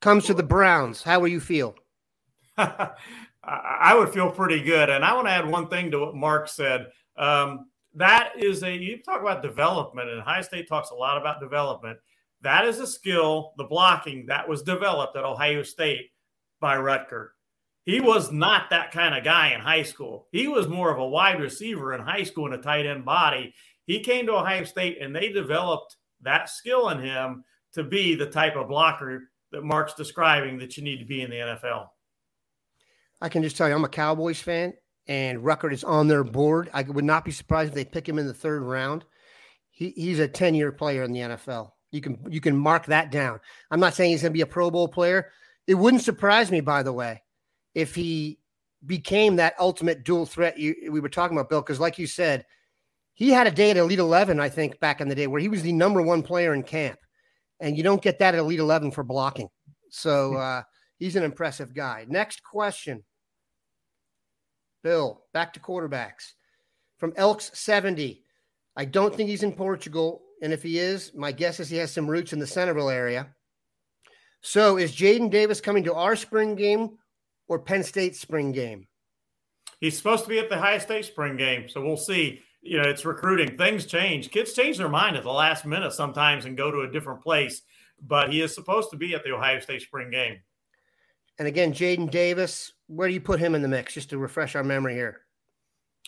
comes 0.00 0.26
to 0.26 0.34
the 0.34 0.42
Browns, 0.42 1.02
how 1.02 1.20
will 1.20 1.28
you 1.28 1.40
feel? 1.40 1.74
I 2.58 3.94
would 3.94 4.10
feel 4.10 4.30
pretty 4.30 4.62
good. 4.62 4.90
And 4.90 5.04
I 5.04 5.14
want 5.14 5.26
to 5.26 5.32
add 5.32 5.48
one 5.48 5.68
thing 5.68 5.90
to 5.92 6.00
what 6.00 6.14
Mark 6.14 6.48
said. 6.48 6.86
Um, 7.16 7.70
that 7.94 8.32
is 8.38 8.62
a, 8.62 8.76
you 8.76 9.02
talk 9.02 9.20
about 9.20 9.42
development, 9.42 10.10
and 10.10 10.20
Ohio 10.20 10.42
State 10.42 10.68
talks 10.68 10.90
a 10.90 10.94
lot 10.94 11.18
about 11.18 11.40
development. 11.40 11.98
That 12.42 12.66
is 12.66 12.78
a 12.78 12.86
skill, 12.86 13.54
the 13.56 13.64
blocking 13.64 14.26
that 14.26 14.48
was 14.48 14.62
developed 14.62 15.16
at 15.16 15.24
Ohio 15.24 15.62
State 15.62 16.10
by 16.60 16.76
Ruckert. 16.76 17.28
He 17.84 18.00
was 18.00 18.30
not 18.30 18.70
that 18.70 18.92
kind 18.92 19.14
of 19.14 19.24
guy 19.24 19.54
in 19.54 19.60
high 19.60 19.82
school. 19.82 20.28
He 20.30 20.46
was 20.46 20.68
more 20.68 20.92
of 20.92 20.98
a 20.98 21.08
wide 21.08 21.40
receiver 21.40 21.94
in 21.94 22.00
high 22.00 22.24
school 22.24 22.46
in 22.46 22.52
a 22.52 22.62
tight 22.62 22.86
end 22.86 23.04
body. 23.04 23.54
He 23.86 24.00
came 24.00 24.26
to 24.26 24.34
Ohio 24.34 24.64
State 24.64 24.98
and 25.00 25.16
they 25.16 25.30
developed 25.32 25.96
that 26.22 26.48
skill 26.48 26.88
in 26.90 27.00
him 27.00 27.44
to 27.74 27.84
be 27.84 28.14
the 28.14 28.26
type 28.26 28.56
of 28.56 28.68
blocker 28.68 29.30
that 29.52 29.62
Mark's 29.62 29.94
describing 29.94 30.58
that 30.58 30.76
you 30.76 30.82
need 30.82 30.98
to 30.98 31.04
be 31.04 31.22
in 31.22 31.30
the 31.30 31.36
NFL. 31.36 31.88
I 33.20 33.28
can 33.28 33.42
just 33.42 33.56
tell 33.56 33.68
you, 33.68 33.74
I'm 33.74 33.84
a 33.84 33.88
Cowboys 33.88 34.40
fan, 34.40 34.74
and 35.06 35.38
Ruckert 35.38 35.72
is 35.72 35.84
on 35.84 36.08
their 36.08 36.24
board. 36.24 36.70
I 36.72 36.82
would 36.82 37.04
not 37.04 37.24
be 37.24 37.30
surprised 37.30 37.70
if 37.70 37.74
they 37.74 37.84
pick 37.84 38.08
him 38.08 38.18
in 38.18 38.26
the 38.26 38.34
third 38.34 38.62
round. 38.62 39.04
He, 39.70 39.90
he's 39.90 40.18
a 40.18 40.28
10 40.28 40.54
year 40.54 40.72
player 40.72 41.02
in 41.02 41.12
the 41.12 41.20
NFL. 41.20 41.72
You 41.90 42.00
can 42.02 42.18
you 42.28 42.40
can 42.40 42.56
mark 42.56 42.86
that 42.86 43.10
down. 43.10 43.40
I'm 43.70 43.80
not 43.80 43.94
saying 43.94 44.10
he's 44.10 44.22
going 44.22 44.32
to 44.32 44.36
be 44.36 44.42
a 44.42 44.46
Pro 44.46 44.70
Bowl 44.70 44.88
player. 44.88 45.30
It 45.66 45.74
wouldn't 45.74 46.02
surprise 46.02 46.50
me, 46.50 46.60
by 46.60 46.82
the 46.82 46.92
way, 46.92 47.22
if 47.74 47.94
he 47.94 48.40
became 48.84 49.36
that 49.36 49.54
ultimate 49.58 50.04
dual 50.04 50.26
threat 50.26 50.58
you, 50.58 50.90
we 50.90 51.00
were 51.00 51.08
talking 51.08 51.36
about, 51.36 51.48
Bill. 51.48 51.62
Because, 51.62 51.80
like 51.80 51.98
you 51.98 52.06
said, 52.06 52.44
he 53.18 53.30
had 53.30 53.48
a 53.48 53.50
day 53.50 53.72
at 53.72 53.76
Elite 53.76 53.98
11, 53.98 54.38
I 54.38 54.48
think, 54.48 54.78
back 54.78 55.00
in 55.00 55.08
the 55.08 55.14
day 55.16 55.26
where 55.26 55.40
he 55.40 55.48
was 55.48 55.62
the 55.62 55.72
number 55.72 56.00
one 56.00 56.22
player 56.22 56.54
in 56.54 56.62
camp, 56.62 57.00
and 57.58 57.76
you 57.76 57.82
don't 57.82 58.00
get 58.00 58.20
that 58.20 58.34
at 58.34 58.38
Elite 58.38 58.60
11 58.60 58.92
for 58.92 59.02
blocking. 59.02 59.48
So 59.90 60.30
hmm. 60.30 60.36
uh, 60.36 60.62
he's 61.00 61.16
an 61.16 61.24
impressive 61.24 61.74
guy. 61.74 62.06
Next 62.08 62.44
question, 62.44 63.02
Bill. 64.84 65.24
Back 65.34 65.52
to 65.54 65.60
quarterbacks 65.60 66.34
from 66.98 67.12
Elks 67.16 67.50
70. 67.54 68.22
I 68.76 68.84
don't 68.84 69.12
think 69.12 69.28
he's 69.28 69.42
in 69.42 69.52
Portugal. 69.52 70.22
And 70.40 70.52
if 70.52 70.62
he 70.62 70.78
is, 70.78 71.12
my 71.12 71.32
guess 71.32 71.58
is 71.58 71.68
he 71.68 71.78
has 71.78 71.90
some 71.90 72.08
roots 72.08 72.32
in 72.32 72.38
the 72.38 72.46
Centerville 72.46 72.88
area. 72.88 73.34
So 74.42 74.76
is 74.76 74.94
Jaden 74.94 75.32
Davis 75.32 75.60
coming 75.60 75.82
to 75.82 75.94
our 75.94 76.14
spring 76.14 76.54
game 76.54 76.90
or 77.48 77.58
Penn 77.58 77.82
State 77.82 78.14
spring 78.14 78.52
game? 78.52 78.86
He's 79.80 79.96
supposed 79.96 80.22
to 80.22 80.30
be 80.30 80.38
at 80.38 80.48
the 80.48 80.58
High 80.58 80.78
State 80.78 81.06
spring 81.06 81.36
game. 81.36 81.68
So 81.68 81.80
we'll 81.80 81.96
see. 81.96 82.42
You 82.68 82.82
know, 82.82 82.88
it's 82.88 83.04
recruiting. 83.04 83.56
Things 83.56 83.86
change. 83.86 84.30
Kids 84.30 84.52
change 84.52 84.76
their 84.76 84.88
mind 84.88 85.16
at 85.16 85.22
the 85.22 85.32
last 85.32 85.64
minute 85.64 85.92
sometimes 85.92 86.44
and 86.44 86.56
go 86.56 86.70
to 86.70 86.80
a 86.80 86.90
different 86.90 87.22
place. 87.22 87.62
But 88.06 88.30
he 88.30 88.42
is 88.42 88.54
supposed 88.54 88.90
to 88.90 88.96
be 88.96 89.14
at 89.14 89.24
the 89.24 89.32
Ohio 89.32 89.58
State 89.60 89.82
spring 89.82 90.10
game. 90.10 90.38
And 91.38 91.48
again, 91.48 91.72
Jaden 91.72 92.10
Davis, 92.10 92.72
where 92.88 93.08
do 93.08 93.14
you 93.14 93.20
put 93.20 93.40
him 93.40 93.54
in 93.54 93.62
the 93.62 93.68
mix, 93.68 93.94
just 93.94 94.10
to 94.10 94.18
refresh 94.18 94.54
our 94.54 94.64
memory 94.64 94.94
here? 94.94 95.22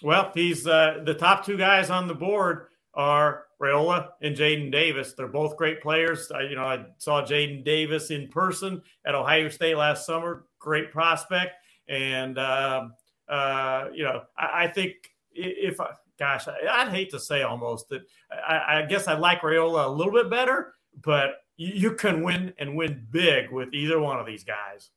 Well, 0.02 0.32
he's 0.34 0.66
uh, 0.66 1.02
the 1.04 1.14
top 1.14 1.44
two 1.44 1.56
guys 1.56 1.88
on 1.88 2.08
the 2.08 2.14
board 2.14 2.66
are 2.94 3.44
Raiola 3.60 4.08
and 4.22 4.36
Jaden 4.36 4.72
Davis. 4.72 5.14
They're 5.14 5.28
both 5.28 5.56
great 5.56 5.80
players. 5.80 6.30
I, 6.30 6.42
you 6.42 6.56
know, 6.56 6.64
I 6.64 6.86
saw 6.98 7.22
Jaden 7.22 7.64
Davis 7.64 8.10
in 8.10 8.28
person 8.28 8.82
at 9.06 9.14
Ohio 9.14 9.48
State 9.48 9.76
last 9.76 10.06
summer. 10.06 10.46
Great 10.58 10.90
prospect, 10.90 11.54
and 11.88 12.38
um, 12.38 12.94
uh, 13.28 13.88
you 13.94 14.04
know, 14.04 14.22
I, 14.36 14.64
I, 14.64 14.68
think 14.68 14.94
if 15.32 15.80
I, 15.80 15.90
gosh, 16.20 16.46
I, 16.46 16.84
would 16.84 16.92
hate 16.92 17.10
to 17.10 17.18
say 17.18 17.42
almost 17.42 17.88
that. 17.88 18.02
I, 18.30 18.82
I, 18.82 18.82
guess 18.82 19.08
I 19.08 19.14
like 19.14 19.40
Raiola 19.40 19.86
a 19.86 19.88
little 19.88 20.12
bit 20.12 20.30
better, 20.30 20.74
but 21.02 21.30
you, 21.56 21.72
you 21.74 21.94
can 21.94 22.22
win 22.22 22.54
and 22.58 22.76
win 22.76 23.04
big 23.10 23.50
with 23.50 23.74
either 23.74 23.98
one 23.98 24.20
of 24.20 24.26
these 24.26 24.44
guys. 24.44 24.90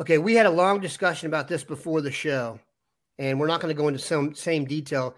Okay, 0.00 0.18
we 0.18 0.34
had 0.34 0.46
a 0.46 0.50
long 0.50 0.80
discussion 0.80 1.28
about 1.28 1.48
this 1.48 1.64
before 1.64 2.02
the 2.02 2.10
show, 2.10 2.60
and 3.18 3.40
we're 3.40 3.46
not 3.46 3.60
going 3.62 3.74
to 3.74 3.80
go 3.80 3.88
into 3.88 4.00
some 4.00 4.34
same 4.34 4.66
detail 4.66 5.14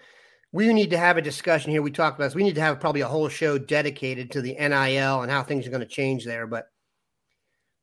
we 0.54 0.72
need 0.72 0.90
to 0.90 0.98
have 0.98 1.16
a 1.16 1.22
discussion 1.22 1.72
here. 1.72 1.82
We 1.82 1.90
talked 1.90 2.16
about 2.16 2.26
this. 2.26 2.36
We 2.36 2.44
need 2.44 2.54
to 2.54 2.60
have 2.60 2.78
probably 2.78 3.00
a 3.00 3.08
whole 3.08 3.28
show 3.28 3.58
dedicated 3.58 4.30
to 4.30 4.40
the 4.40 4.52
NIL 4.52 5.22
and 5.22 5.28
how 5.28 5.42
things 5.42 5.66
are 5.66 5.70
going 5.70 5.80
to 5.80 5.86
change 5.86 6.24
there. 6.24 6.46
But 6.46 6.68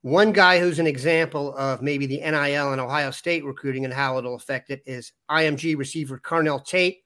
one 0.04 0.32
guy 0.32 0.58
who's 0.58 0.80
an 0.80 0.88
example 0.88 1.54
of 1.58 1.82
maybe 1.82 2.06
the 2.06 2.22
NIL 2.22 2.72
and 2.72 2.80
Ohio 2.80 3.12
State 3.12 3.44
recruiting 3.44 3.84
and 3.84 3.94
how 3.94 4.18
it'll 4.18 4.36
affect 4.36 4.70
it 4.70 4.82
is 4.86 5.12
IMG 5.30 5.78
receiver 5.78 6.18
Carnell 6.18 6.66
Tate. 6.66 7.01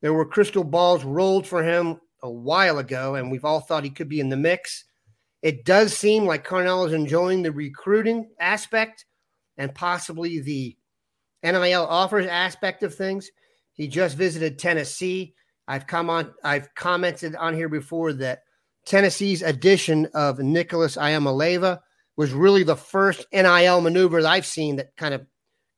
There 0.00 0.14
were 0.14 0.24
crystal 0.24 0.64
balls 0.64 1.04
rolled 1.04 1.46
for 1.46 1.62
him 1.62 2.00
a 2.22 2.30
while 2.30 2.78
ago, 2.78 3.14
and 3.16 3.30
we've 3.30 3.44
all 3.44 3.60
thought 3.60 3.84
he 3.84 3.90
could 3.90 4.08
be 4.08 4.20
in 4.20 4.28
the 4.28 4.36
mix. 4.36 4.84
It 5.42 5.64
does 5.64 5.96
seem 5.96 6.24
like 6.24 6.46
Carnell 6.46 6.86
is 6.86 6.92
enjoying 6.92 7.42
the 7.42 7.52
recruiting 7.52 8.30
aspect 8.38 9.06
and 9.56 9.74
possibly 9.74 10.40
the 10.40 10.76
NIL 11.42 11.86
offers 11.86 12.26
aspect 12.26 12.82
of 12.82 12.94
things. 12.94 13.30
He 13.72 13.88
just 13.88 14.16
visited 14.16 14.58
Tennessee. 14.58 15.34
I've 15.66 15.86
come 15.86 16.10
on. 16.10 16.34
I've 16.44 16.74
commented 16.74 17.34
on 17.36 17.54
here 17.54 17.68
before 17.68 18.12
that 18.14 18.42
Tennessee's 18.84 19.42
addition 19.42 20.06
of 20.14 20.38
Nicholas 20.38 20.96
Iamaleava 20.96 21.80
was 22.16 22.32
really 22.32 22.62
the 22.62 22.76
first 22.76 23.26
NIL 23.32 23.80
maneuver 23.80 24.22
that 24.22 24.28
I've 24.28 24.46
seen 24.46 24.76
that 24.76 24.94
kind 24.96 25.14
of 25.14 25.26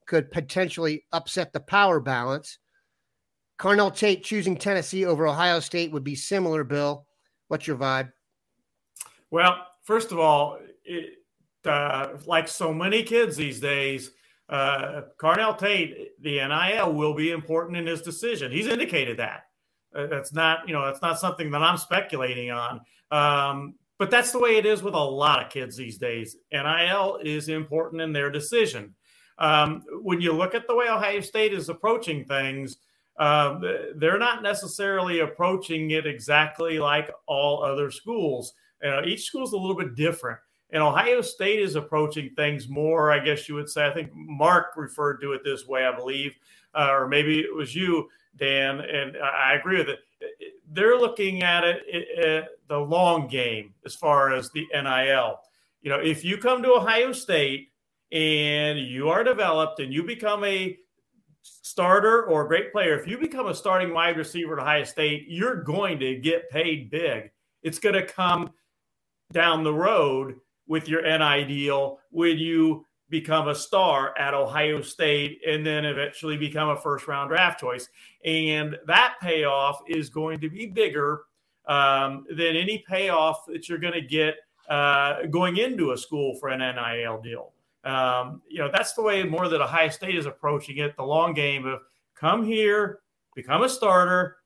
could 0.06 0.30
potentially 0.30 1.04
upset 1.12 1.52
the 1.52 1.60
power 1.60 2.00
balance. 2.00 2.58
Carnell 3.62 3.94
Tate 3.94 4.24
choosing 4.24 4.56
Tennessee 4.56 5.04
over 5.04 5.28
Ohio 5.28 5.60
State 5.60 5.92
would 5.92 6.02
be 6.02 6.16
similar. 6.16 6.64
Bill, 6.64 7.06
what's 7.46 7.64
your 7.64 7.76
vibe? 7.76 8.10
Well, 9.30 9.56
first 9.84 10.10
of 10.10 10.18
all, 10.18 10.58
it, 10.84 11.18
uh, 11.64 12.08
like 12.26 12.48
so 12.48 12.74
many 12.74 13.04
kids 13.04 13.36
these 13.36 13.60
days, 13.60 14.10
uh, 14.48 15.02
Carnell 15.16 15.56
Tate, 15.56 16.20
the 16.20 16.44
NIL 16.44 16.92
will 16.92 17.14
be 17.14 17.30
important 17.30 17.76
in 17.76 17.86
his 17.86 18.02
decision. 18.02 18.50
He's 18.50 18.66
indicated 18.66 19.20
that. 19.20 19.44
Uh, 19.94 20.08
that's 20.08 20.32
not, 20.32 20.66
you 20.66 20.74
know, 20.74 20.84
that's 20.84 21.00
not 21.00 21.20
something 21.20 21.48
that 21.52 21.62
I'm 21.62 21.78
speculating 21.78 22.50
on. 22.50 22.80
Um, 23.12 23.74
but 23.96 24.10
that's 24.10 24.32
the 24.32 24.40
way 24.40 24.56
it 24.56 24.66
is 24.66 24.82
with 24.82 24.94
a 24.94 24.98
lot 24.98 25.40
of 25.40 25.52
kids 25.52 25.76
these 25.76 25.98
days. 25.98 26.36
NIL 26.52 27.20
is 27.22 27.48
important 27.48 28.02
in 28.02 28.12
their 28.12 28.28
decision. 28.28 28.96
Um, 29.38 29.84
when 30.02 30.20
you 30.20 30.32
look 30.32 30.56
at 30.56 30.66
the 30.66 30.74
way 30.74 30.88
Ohio 30.88 31.20
State 31.20 31.52
is 31.52 31.68
approaching 31.68 32.24
things, 32.24 32.78
um, 33.18 33.62
they're 33.96 34.18
not 34.18 34.42
necessarily 34.42 35.20
approaching 35.20 35.90
it 35.90 36.06
exactly 36.06 36.78
like 36.78 37.10
all 37.26 37.62
other 37.62 37.90
schools. 37.90 38.54
Uh, 38.84 39.02
each 39.04 39.24
school 39.24 39.44
is 39.44 39.52
a 39.52 39.56
little 39.56 39.76
bit 39.76 39.94
different. 39.94 40.38
And 40.70 40.82
Ohio 40.82 41.20
State 41.20 41.60
is 41.60 41.76
approaching 41.76 42.30
things 42.30 42.68
more, 42.68 43.12
I 43.12 43.18
guess 43.18 43.48
you 43.48 43.54
would 43.56 43.68
say. 43.68 43.86
I 43.86 43.92
think 43.92 44.10
Mark 44.14 44.68
referred 44.76 45.20
to 45.20 45.32
it 45.34 45.42
this 45.44 45.66
way, 45.66 45.84
I 45.84 45.94
believe, 45.94 46.34
uh, 46.74 46.88
or 46.90 47.08
maybe 47.08 47.40
it 47.40 47.54
was 47.54 47.74
you, 47.74 48.08
Dan, 48.38 48.80
and 48.80 49.16
I 49.18 49.54
agree 49.54 49.76
with 49.76 49.90
it. 49.90 49.98
They're 50.70 50.98
looking 50.98 51.42
at 51.42 51.64
it, 51.64 52.46
the 52.68 52.78
long 52.78 53.28
game 53.28 53.74
as 53.84 53.94
far 53.94 54.32
as 54.32 54.50
the 54.50 54.66
NIL. 54.72 55.40
You 55.82 55.90
know, 55.90 55.98
if 55.98 56.24
you 56.24 56.38
come 56.38 56.62
to 56.62 56.72
Ohio 56.72 57.12
State 57.12 57.68
and 58.10 58.78
you 58.78 59.10
are 59.10 59.22
developed 59.22 59.80
and 59.80 59.92
you 59.92 60.02
become 60.02 60.42
a 60.44 60.78
starter 61.42 62.24
or 62.24 62.44
a 62.44 62.48
great 62.48 62.72
player, 62.72 62.98
if 62.98 63.06
you 63.06 63.18
become 63.18 63.46
a 63.46 63.54
starting 63.54 63.92
wide 63.92 64.16
receiver 64.16 64.58
at 64.58 64.62
Ohio 64.62 64.84
State, 64.84 65.26
you're 65.28 65.62
going 65.62 65.98
to 66.00 66.16
get 66.16 66.50
paid 66.50 66.90
big. 66.90 67.30
It's 67.62 67.78
going 67.78 67.94
to 67.94 68.06
come 68.06 68.50
down 69.32 69.64
the 69.64 69.74
road 69.74 70.36
with 70.66 70.88
your 70.88 71.02
NI 71.02 71.44
deal 71.44 71.98
when 72.10 72.38
you 72.38 72.84
become 73.08 73.48
a 73.48 73.54
star 73.54 74.16
at 74.18 74.32
Ohio 74.32 74.80
State 74.80 75.40
and 75.46 75.64
then 75.66 75.84
eventually 75.84 76.36
become 76.36 76.70
a 76.70 76.76
first 76.76 77.06
round 77.06 77.28
draft 77.28 77.60
choice. 77.60 77.88
And 78.24 78.76
that 78.86 79.16
payoff 79.20 79.82
is 79.86 80.08
going 80.08 80.40
to 80.40 80.48
be 80.48 80.66
bigger 80.66 81.22
um, 81.66 82.24
than 82.30 82.56
any 82.56 82.84
payoff 82.88 83.44
that 83.46 83.68
you're 83.68 83.78
going 83.78 83.94
to 83.94 84.00
get 84.00 84.36
uh, 84.68 85.26
going 85.26 85.58
into 85.58 85.92
a 85.92 85.98
school 85.98 86.34
for 86.36 86.48
an 86.48 86.60
NIL 86.60 87.20
deal. 87.20 87.51
Um, 87.84 88.42
you 88.48 88.58
know, 88.58 88.70
that's 88.72 88.92
the 88.92 89.02
way 89.02 89.24
more 89.24 89.48
that 89.48 89.60
Ohio 89.60 89.88
State 89.88 90.16
is 90.16 90.26
approaching 90.26 90.78
it 90.78 90.96
the 90.96 91.02
long 91.02 91.34
game 91.34 91.66
of 91.66 91.80
come 92.14 92.44
here, 92.44 93.00
become 93.34 93.62
a 93.62 93.68
starter, 93.68 94.36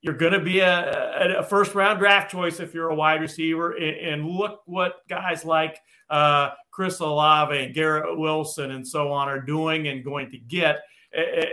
you're 0.00 0.14
going 0.14 0.32
to 0.32 0.40
be 0.40 0.60
a, 0.60 1.38
a, 1.40 1.42
first 1.42 1.74
round 1.74 1.98
draft 1.98 2.30
choice 2.30 2.60
if 2.60 2.72
you're 2.72 2.90
a 2.90 2.94
wide 2.94 3.20
receiver. 3.20 3.72
And, 3.72 3.96
and 3.96 4.26
look 4.28 4.62
what 4.66 5.06
guys 5.08 5.44
like 5.44 5.80
uh, 6.08 6.50
Chris 6.70 7.00
Olave 7.00 7.56
and 7.56 7.74
Garrett 7.74 8.16
Wilson 8.16 8.70
and 8.70 8.86
so 8.86 9.10
on 9.10 9.28
are 9.28 9.40
doing 9.40 9.88
and 9.88 10.04
going 10.04 10.30
to 10.30 10.38
get 10.38 10.80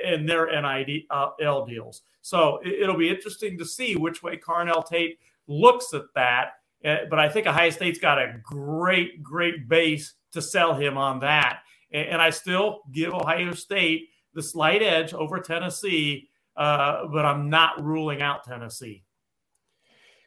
in 0.04 0.26
their 0.26 0.48
NIL 0.48 1.66
deals. 1.66 2.02
So 2.22 2.60
it'll 2.64 2.98
be 2.98 3.10
interesting 3.10 3.58
to 3.58 3.66
see 3.66 3.96
which 3.96 4.22
way 4.22 4.38
Carnell 4.38 4.86
Tate 4.86 5.18
looks 5.48 5.94
at 5.94 6.04
that. 6.16 6.54
Uh, 6.86 6.98
but 7.10 7.20
I 7.20 7.30
think 7.30 7.48
Ohio 7.48 7.70
State's 7.70 8.00
got 8.00 8.20
a 8.20 8.36
great, 8.44 9.24
great 9.24 9.68
base 9.68 10.14
to 10.34 10.42
sell 10.42 10.74
him 10.74 10.98
on 10.98 11.22
that. 11.22 11.60
And 11.92 12.22
I 12.22 12.30
still 12.30 12.82
give 12.92 13.14
Ohio 13.14 13.54
State 13.54 14.10
the 14.34 14.44
slight 14.44 14.82
edge 14.82 15.14
over 15.14 15.40
Tennessee 15.40 16.30
uh, 16.56 17.08
but 17.08 17.26
I'm 17.26 17.50
not 17.50 17.84
ruling 17.84 18.22
out 18.22 18.44
Tennessee. 18.44 19.04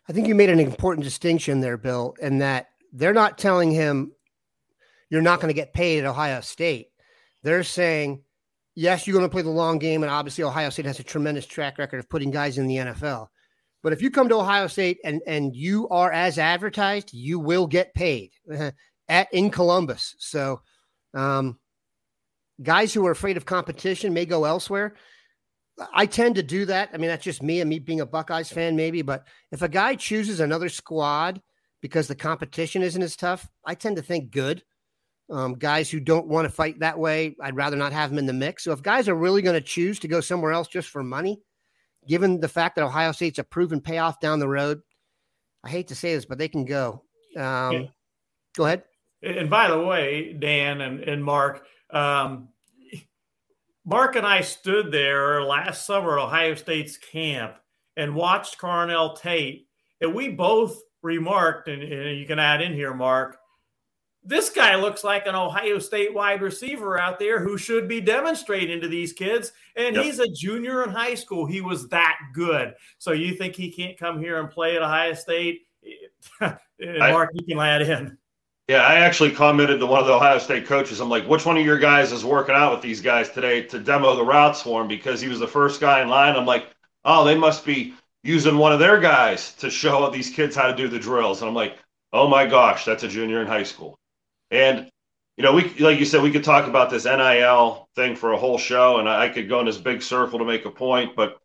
I 0.08 0.12
think 0.12 0.26
you 0.26 0.34
made 0.34 0.50
an 0.50 0.60
important 0.60 1.04
distinction 1.04 1.60
there, 1.60 1.76
Bill, 1.76 2.14
in 2.20 2.38
that 2.38 2.68
they're 2.92 3.14
not 3.14 3.38
telling 3.38 3.70
him 3.70 4.12
you're 5.10 5.22
not 5.22 5.40
going 5.40 5.48
to 5.48 5.54
get 5.54 5.72
paid 5.72 5.98
at 5.98 6.08
Ohio 6.08 6.40
State. 6.40 6.88
They're 7.42 7.62
saying, 7.62 8.22
yes, 8.74 9.06
you're 9.06 9.16
going 9.16 9.28
to 9.28 9.32
play 9.32 9.42
the 9.42 9.50
long 9.50 9.78
game. 9.78 10.02
And 10.02 10.10
obviously, 10.10 10.44
Ohio 10.44 10.70
State 10.70 10.86
has 10.86 10.98
a 10.98 11.04
tremendous 11.04 11.46
track 11.46 11.78
record 11.78 11.98
of 11.98 12.08
putting 12.08 12.30
guys 12.30 12.58
in 12.58 12.66
the 12.66 12.76
NFL. 12.76 13.28
But 13.82 13.92
if 13.92 14.02
you 14.02 14.10
come 14.10 14.28
to 14.28 14.36
Ohio 14.36 14.66
State 14.66 14.98
and, 15.04 15.22
and 15.26 15.54
you 15.54 15.88
are 15.88 16.10
as 16.12 16.38
advertised, 16.38 17.12
you 17.12 17.38
will 17.38 17.66
get 17.66 17.94
paid 17.94 18.32
at 19.08 19.32
in 19.32 19.50
Columbus. 19.50 20.16
So, 20.18 20.60
um, 21.14 21.58
guys 22.62 22.92
who 22.92 23.06
are 23.06 23.12
afraid 23.12 23.36
of 23.36 23.46
competition 23.46 24.12
may 24.12 24.26
go 24.26 24.44
elsewhere. 24.44 24.94
I 25.94 26.06
tend 26.06 26.34
to 26.34 26.42
do 26.42 26.64
that. 26.64 26.90
I 26.92 26.96
mean, 26.96 27.08
that's 27.08 27.22
just 27.22 27.40
me 27.40 27.60
and 27.60 27.70
me 27.70 27.78
being 27.78 28.00
a 28.00 28.06
Buckeyes 28.06 28.50
fan, 28.50 28.74
maybe. 28.74 29.02
But 29.02 29.28
if 29.52 29.62
a 29.62 29.68
guy 29.68 29.94
chooses 29.94 30.40
another 30.40 30.68
squad 30.68 31.40
because 31.80 32.08
the 32.08 32.14
competition 32.14 32.82
isn't 32.82 33.02
as 33.02 33.16
tough. 33.16 33.48
I 33.64 33.74
tend 33.74 33.96
to 33.96 34.02
think 34.02 34.30
good. 34.30 34.62
Um, 35.30 35.54
guys 35.54 35.90
who 35.90 36.00
don't 36.00 36.26
want 36.26 36.46
to 36.46 36.54
fight 36.54 36.80
that 36.80 36.98
way, 36.98 37.36
I'd 37.40 37.56
rather 37.56 37.76
not 37.76 37.92
have 37.92 38.10
them 38.10 38.18
in 38.18 38.26
the 38.26 38.32
mix. 38.32 38.64
So 38.64 38.72
if 38.72 38.82
guys 38.82 39.08
are 39.08 39.14
really 39.14 39.42
going 39.42 39.54
to 39.54 39.66
choose 39.66 39.98
to 40.00 40.08
go 40.08 40.20
somewhere 40.20 40.52
else 40.52 40.68
just 40.68 40.88
for 40.88 41.02
money, 41.02 41.40
given 42.08 42.40
the 42.40 42.48
fact 42.48 42.76
that 42.76 42.84
Ohio 42.84 43.12
State's 43.12 43.38
a 43.38 43.44
proven 43.44 43.80
payoff 43.80 44.18
down 44.18 44.38
the 44.38 44.48
road, 44.48 44.80
I 45.62 45.68
hate 45.68 45.88
to 45.88 45.94
say 45.94 46.14
this, 46.14 46.24
but 46.24 46.38
they 46.38 46.48
can 46.48 46.64
go. 46.64 47.04
Um, 47.36 47.72
yeah. 47.72 47.86
Go 48.56 48.64
ahead. 48.64 48.82
And 49.22 49.50
by 49.50 49.68
the 49.68 49.80
way, 49.80 50.32
Dan 50.32 50.80
and, 50.80 51.00
and 51.00 51.24
Mark, 51.24 51.64
um, 51.90 52.48
Mark 53.84 54.16
and 54.16 54.26
I 54.26 54.40
stood 54.40 54.92
there 54.92 55.42
last 55.42 55.86
summer 55.86 56.18
at 56.18 56.24
Ohio 56.24 56.54
State's 56.54 56.96
camp 56.96 57.56
and 57.96 58.14
watched 58.14 58.58
Carnell 58.58 59.20
Tate, 59.20 59.66
and 60.00 60.14
we 60.14 60.28
both 60.28 60.80
remarked, 61.02 61.68
and, 61.68 61.82
and 61.82 62.18
you 62.18 62.26
can 62.26 62.38
add 62.38 62.62
in 62.62 62.72
here, 62.72 62.94
Mark, 62.94 63.38
this 64.28 64.50
guy 64.50 64.76
looks 64.76 65.02
like 65.02 65.26
an 65.26 65.34
Ohio 65.34 65.78
State 65.78 66.12
wide 66.12 66.42
receiver 66.42 67.00
out 67.00 67.18
there 67.18 67.40
who 67.40 67.56
should 67.56 67.88
be 67.88 67.98
demonstrating 67.98 68.78
to 68.82 68.86
these 68.86 69.14
kids. 69.14 69.52
And 69.74 69.96
yep. 69.96 70.04
he's 70.04 70.18
a 70.18 70.28
junior 70.28 70.84
in 70.84 70.90
high 70.90 71.14
school. 71.14 71.46
He 71.46 71.62
was 71.62 71.88
that 71.88 72.18
good. 72.34 72.74
So 72.98 73.12
you 73.12 73.34
think 73.34 73.54
he 73.54 73.72
can't 73.72 73.96
come 73.96 74.20
here 74.20 74.38
and 74.38 74.50
play 74.50 74.76
at 74.76 74.82
Ohio 74.82 75.14
State? 75.14 75.62
Eh, 76.80 77.10
Mark, 77.10 77.30
you 77.32 77.44
can 77.44 77.58
add 77.58 77.82
in. 77.82 78.16
Yeah, 78.68 78.86
I 78.86 79.00
actually 79.00 79.32
commented 79.32 79.80
to 79.80 79.86
one 79.86 79.98
of 79.98 80.06
the 80.06 80.12
Ohio 80.12 80.38
State 80.38 80.64
coaches. 80.64 81.00
I'm 81.00 81.08
like, 81.08 81.26
which 81.26 81.44
one 81.44 81.56
of 81.56 81.66
your 81.66 81.76
guys 81.76 82.12
is 82.12 82.24
working 82.24 82.54
out 82.54 82.72
with 82.72 82.82
these 82.82 83.00
guys 83.00 83.30
today 83.30 83.62
to 83.62 83.80
demo 83.80 84.14
the 84.14 84.24
routes 84.24 84.62
for 84.62 84.80
him? 84.80 84.86
Because 84.86 85.20
he 85.20 85.26
was 85.26 85.40
the 85.40 85.48
first 85.48 85.80
guy 85.80 86.02
in 86.02 86.08
line. 86.08 86.36
I'm 86.36 86.46
like, 86.46 86.68
oh, 87.04 87.24
they 87.24 87.36
must 87.36 87.64
be 87.64 87.94
using 88.22 88.58
one 88.58 88.72
of 88.72 88.78
their 88.78 89.00
guys 89.00 89.54
to 89.54 89.70
show 89.70 90.08
these 90.10 90.30
kids 90.30 90.54
how 90.54 90.68
to 90.68 90.76
do 90.76 90.86
the 90.86 91.00
drills. 91.00 91.40
And 91.40 91.48
I'm 91.48 91.54
like, 91.56 91.78
oh 92.12 92.28
my 92.28 92.46
gosh, 92.46 92.84
that's 92.84 93.02
a 93.02 93.08
junior 93.08 93.40
in 93.40 93.48
high 93.48 93.64
school. 93.64 93.97
And 94.50 94.90
you 95.36 95.44
know, 95.44 95.52
we 95.52 95.68
like 95.78 96.00
you 96.00 96.04
said, 96.04 96.22
we 96.22 96.32
could 96.32 96.44
talk 96.44 96.66
about 96.66 96.90
this 96.90 97.04
NIL 97.04 97.88
thing 97.94 98.16
for 98.16 98.32
a 98.32 98.38
whole 98.38 98.58
show, 98.58 98.98
and 98.98 99.08
I 99.08 99.28
could 99.28 99.48
go 99.48 99.60
in 99.60 99.66
this 99.66 99.78
big 99.78 100.02
circle 100.02 100.38
to 100.40 100.44
make 100.44 100.64
a 100.64 100.70
point. 100.70 101.14
But 101.14 101.38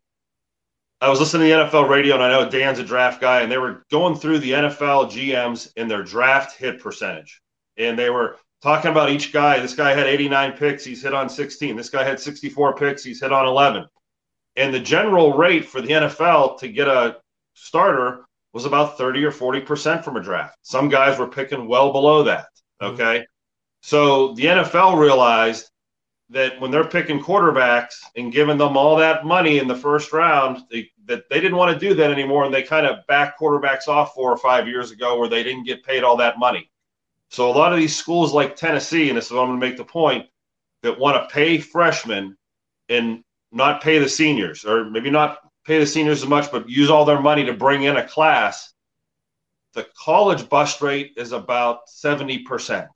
I 1.00 1.08
was 1.08 1.20
listening 1.20 1.48
to 1.48 1.54
the 1.54 1.64
NFL 1.64 1.88
radio, 1.88 2.14
and 2.14 2.22
I 2.22 2.30
know 2.30 2.50
Dan's 2.50 2.80
a 2.80 2.84
draft 2.84 3.20
guy, 3.20 3.42
and 3.42 3.52
they 3.52 3.58
were 3.58 3.84
going 3.90 4.16
through 4.16 4.40
the 4.40 4.52
NFL 4.52 5.12
GMs 5.12 5.70
in 5.76 5.86
their 5.86 6.02
draft 6.02 6.56
hit 6.58 6.80
percentage, 6.80 7.40
and 7.76 7.96
they 7.96 8.10
were 8.10 8.38
talking 8.64 8.90
about 8.90 9.10
each 9.10 9.32
guy. 9.32 9.60
This 9.60 9.74
guy 9.74 9.92
had 9.92 10.06
89 10.06 10.52
picks, 10.52 10.84
he's 10.84 11.02
hit 11.02 11.14
on 11.14 11.28
16. 11.28 11.76
This 11.76 11.90
guy 11.90 12.02
had 12.02 12.18
64 12.18 12.76
picks, 12.76 13.04
he's 13.04 13.20
hit 13.20 13.32
on 13.32 13.46
11. 13.46 13.86
And 14.56 14.72
the 14.72 14.80
general 14.80 15.36
rate 15.36 15.68
for 15.68 15.80
the 15.80 15.88
NFL 15.88 16.58
to 16.60 16.68
get 16.68 16.88
a 16.88 17.18
starter 17.54 18.24
was 18.54 18.64
about 18.64 18.96
30 18.96 19.24
or 19.24 19.30
40 19.30 19.60
percent 19.60 20.04
from 20.04 20.16
a 20.16 20.22
draft. 20.22 20.56
Some 20.62 20.88
guys 20.88 21.18
were 21.18 21.28
picking 21.28 21.68
well 21.68 21.92
below 21.92 22.22
that. 22.24 22.46
Mm-hmm. 22.84 23.00
Okay. 23.00 23.26
So 23.82 24.34
the 24.34 24.44
NFL 24.44 24.98
realized 24.98 25.70
that 26.30 26.58
when 26.60 26.70
they're 26.70 26.84
picking 26.88 27.20
quarterbacks 27.20 27.96
and 28.16 28.32
giving 28.32 28.56
them 28.56 28.76
all 28.76 28.96
that 28.96 29.26
money 29.26 29.58
in 29.58 29.68
the 29.68 29.76
first 29.76 30.12
round, 30.12 30.62
they, 30.70 30.90
that 31.04 31.28
they 31.28 31.38
didn't 31.38 31.58
want 31.58 31.78
to 31.78 31.88
do 31.88 31.94
that 31.94 32.10
anymore. 32.10 32.44
And 32.44 32.54
they 32.54 32.62
kind 32.62 32.86
of 32.86 33.06
backed 33.06 33.38
quarterbacks 33.38 33.88
off 33.88 34.14
four 34.14 34.30
or 34.30 34.38
five 34.38 34.66
years 34.66 34.90
ago 34.90 35.18
where 35.18 35.28
they 35.28 35.42
didn't 35.42 35.64
get 35.64 35.84
paid 35.84 36.02
all 36.02 36.16
that 36.16 36.38
money. 36.38 36.70
So 37.30 37.50
a 37.50 37.52
lot 37.52 37.72
of 37.72 37.78
these 37.78 37.96
schools 37.96 38.32
like 38.32 38.56
Tennessee, 38.56 39.08
and 39.08 39.18
this 39.18 39.26
is 39.26 39.32
what 39.32 39.42
I'm 39.42 39.48
going 39.48 39.60
to 39.60 39.66
make 39.66 39.76
the 39.76 39.84
point, 39.84 40.26
that 40.82 40.98
want 40.98 41.16
to 41.16 41.34
pay 41.34 41.58
freshmen 41.58 42.36
and 42.88 43.22
not 43.52 43.82
pay 43.82 43.98
the 43.98 44.08
seniors, 44.08 44.64
or 44.64 44.84
maybe 44.84 45.10
not 45.10 45.38
pay 45.64 45.78
the 45.78 45.86
seniors 45.86 46.22
as 46.22 46.28
much, 46.28 46.50
but 46.52 46.68
use 46.68 46.90
all 46.90 47.04
their 47.04 47.20
money 47.20 47.44
to 47.44 47.54
bring 47.54 47.84
in 47.84 47.96
a 47.96 48.06
class 48.06 48.73
the 49.74 49.86
college 50.02 50.48
bust 50.48 50.80
rate 50.80 51.12
is 51.16 51.32
about 51.32 51.88
70%. 51.88 52.88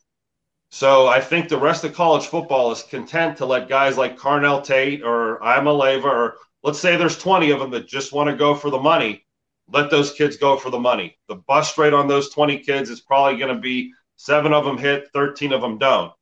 So 0.71 1.07
I 1.07 1.21
think 1.21 1.49
the 1.49 1.59
rest 1.59 1.85
of 1.85 1.95
college 1.95 2.27
football 2.27 2.71
is 2.71 2.83
content 2.83 3.39
to 3.39 3.47
let 3.47 3.69
guys 3.69 3.97
like 3.97 4.19
Carnell 4.19 4.63
Tate 4.63 5.03
or 5.03 5.41
Iamaleava, 5.41 6.05
or 6.05 6.37
let's 6.63 6.79
say 6.79 6.97
there's 6.97 7.19
20 7.19 7.51
of 7.51 7.59
them 7.59 7.71
that 7.71 7.89
just 7.89 8.13
want 8.13 8.29
to 8.31 8.37
go 8.37 8.55
for 8.55 8.71
the 8.71 8.79
money. 8.79 9.25
Let 9.71 9.91
those 9.91 10.13
kids 10.13 10.37
go 10.37 10.57
for 10.57 10.71
the 10.71 10.79
money. 10.79 11.19
The 11.29 11.37
bust 11.37 11.77
rate 11.79 11.93
on 11.93 12.07
those 12.07 12.31
20 12.31 12.59
kids 12.61 12.91
is 12.91 13.01
probably 13.01 13.39
going 13.39 13.55
to 13.55 13.61
be 13.61 13.93
seven 14.17 14.53
of 14.53 14.65
them 14.65 14.79
hit, 14.79 15.09
13 15.13 15.53
of 15.53 15.61
them 15.61 15.79
don't. 15.79 16.13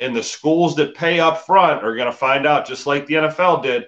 And 0.00 0.14
the 0.14 0.22
schools 0.22 0.76
that 0.76 0.96
pay 0.96 1.20
up 1.20 1.46
front 1.46 1.84
are 1.84 1.96
going 1.96 2.10
to 2.10 2.16
find 2.16 2.46
out, 2.46 2.66
just 2.66 2.86
like 2.86 3.06
the 3.06 3.14
NFL 3.14 3.62
did. 3.62 3.84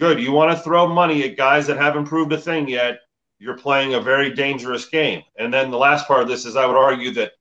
Good. 0.00 0.20
You 0.20 0.32
want 0.32 0.56
to 0.56 0.62
throw 0.62 0.88
money 0.88 1.22
at 1.24 1.36
guys 1.36 1.66
that 1.68 1.76
haven't 1.76 2.06
proved 2.06 2.32
a 2.32 2.38
thing 2.38 2.68
yet 2.68 2.98
you're 3.38 3.56
playing 3.56 3.94
a 3.94 4.00
very 4.00 4.32
dangerous 4.34 4.86
game. 4.86 5.22
And 5.38 5.52
then 5.52 5.70
the 5.70 5.78
last 5.78 6.06
part 6.06 6.22
of 6.22 6.28
this 6.28 6.46
is 6.46 6.56
I 6.56 6.66
would 6.66 6.76
argue 6.76 7.12
that 7.14 7.32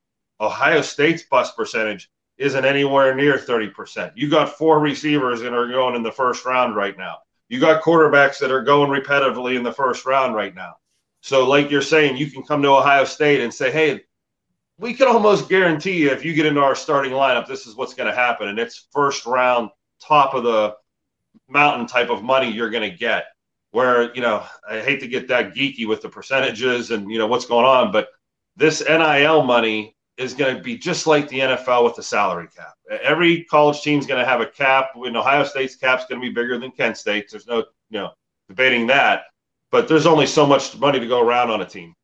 Ohio 0.42 0.82
State's 0.82 1.24
bust 1.24 1.56
percentage 1.56 2.10
isn't 2.38 2.66
anywhere 2.66 3.16
near 3.16 3.38
30%. 3.38 4.12
You 4.16 4.30
got 4.30 4.58
four 4.58 4.80
receivers 4.80 5.42
that 5.42 5.54
are 5.54 5.68
going 5.68 5.96
in 5.96 6.04
the 6.04 6.12
first 6.12 6.46
round 6.46 6.76
right 6.76 6.98
now. 6.98 7.18
You 7.48 7.60
got 7.60 7.84
quarterbacks 7.84 8.40
that 8.40 8.52
are 8.52 8.64
going 8.64 8.90
repetitively 8.90 9.56
in 9.56 9.64
the 9.64 9.72
first 9.72 10.06
round 10.06 10.36
right 10.36 10.56
now. 10.56 10.76
So, 11.22 11.48
like 11.48 11.70
you're 11.70 11.82
saying, 11.82 12.18
you 12.18 12.30
can 12.30 12.44
come 12.44 12.62
to 12.64 12.70
Ohio 12.70 13.06
State 13.06 13.42
and 13.42 13.54
say, 13.54 13.72
hey, 13.72 14.02
we 14.78 14.94
can 14.94 15.08
almost 15.08 15.48
guarantee 15.48 16.02
you 16.02 16.10
if 16.10 16.26
you 16.26 16.34
get 16.34 16.46
into 16.46 16.62
our 16.62 16.76
starting 16.76 17.12
lineup, 17.12 17.48
this 17.48 17.68
is 17.68 17.76
what's 17.76 17.94
going 17.94 18.10
to 18.10 18.16
happen. 18.16 18.50
And 18.50 18.60
it's 18.60 18.88
first 18.92 19.26
round, 19.26 19.70
top 20.02 20.34
of 20.34 20.44
the 20.44 20.76
mountain 21.48 21.88
type 21.88 22.10
of 22.10 22.24
money 22.24 22.52
you're 22.52 22.70
going 22.70 22.90
to 22.90 22.98
get 22.98 23.26
where 23.74 24.14
you 24.16 24.22
know 24.22 24.46
I 24.70 24.80
hate 24.80 25.00
to 25.02 25.08
get 25.08 25.28
that 25.28 25.54
geeky 25.54 25.86
with 25.88 26.02
the 26.02 26.10
percentages 26.10 26.92
and 26.92 27.12
you 27.12 27.18
know 27.18 27.28
what's 27.28 27.46
going 27.46 27.66
on, 27.66 27.92
but 27.92 28.10
this 28.56 28.82
NIL 28.88 29.44
money 29.44 29.96
is 30.16 30.36
going 30.36 30.56
to 30.56 30.62
be 30.62 30.78
just 30.78 31.08
like 31.08 31.28
the 31.28 31.40
NFL 31.40 31.84
with 31.84 31.96
the 31.96 32.04
salary 32.04 32.48
cap. 32.56 32.76
Every 33.02 33.44
college 33.46 33.82
team 33.82 33.98
is 33.98 34.06
going 34.06 34.24
to 34.24 34.30
have 34.30 34.42
a 34.42 34.46
cap. 34.46 34.92
When 34.94 35.18
Ohio 35.18 35.44
State's 35.44 35.76
cap 35.76 36.00
is 36.00 36.06
going 36.06 36.22
to 36.22 36.28
be 36.28 36.32
bigger 36.32 36.60
than 36.60 36.70
Kent 36.70 36.98
State's. 36.98 37.32
There's 37.32 37.48
no 37.48 37.58
you 37.90 38.00
know 38.00 38.12
debating 38.48 38.88
that, 38.88 39.24
but 39.72 39.88
there's 39.88 40.06
only 40.06 40.28
so 40.28 40.46
much 40.46 40.78
money 40.78 41.00
to 41.00 41.08
go 41.08 41.20
around 41.20 41.50
on 41.50 41.62
a 41.62 41.66
team. 41.66 41.96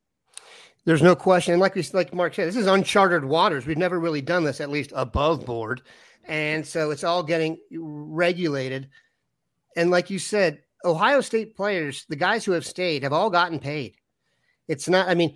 There's 0.85 1.03
no 1.03 1.15
question. 1.15 1.53
And 1.53 1.61
like 1.61 1.75
we, 1.75 1.85
like 1.93 2.15
Mark 2.15 2.33
said, 2.33 2.47
this 2.47 2.55
is 2.55 2.65
uncharted 2.65 3.23
waters. 3.23 3.67
We've 3.67 3.77
never 3.77 3.99
really 3.99 4.21
done 4.21 4.43
this, 4.43 4.59
at 4.59 4.71
least 4.71 4.91
above 4.95 5.45
board, 5.45 5.83
and 6.27 6.65
so 6.65 6.89
it's 6.89 7.03
all 7.03 7.21
getting 7.21 7.59
regulated. 7.71 8.89
And 9.75 9.91
like 9.91 10.09
you 10.09 10.17
said, 10.17 10.63
Ohio 10.85 11.21
State 11.21 11.55
players, 11.55 12.05
the 12.09 12.15
guys 12.15 12.45
who 12.45 12.53
have 12.53 12.65
stayed, 12.65 13.03
have 13.03 13.13
all 13.13 13.29
gotten 13.29 13.59
paid. 13.59 13.95
It's 14.67 14.87
not, 14.87 15.07
I 15.07 15.15
mean, 15.15 15.35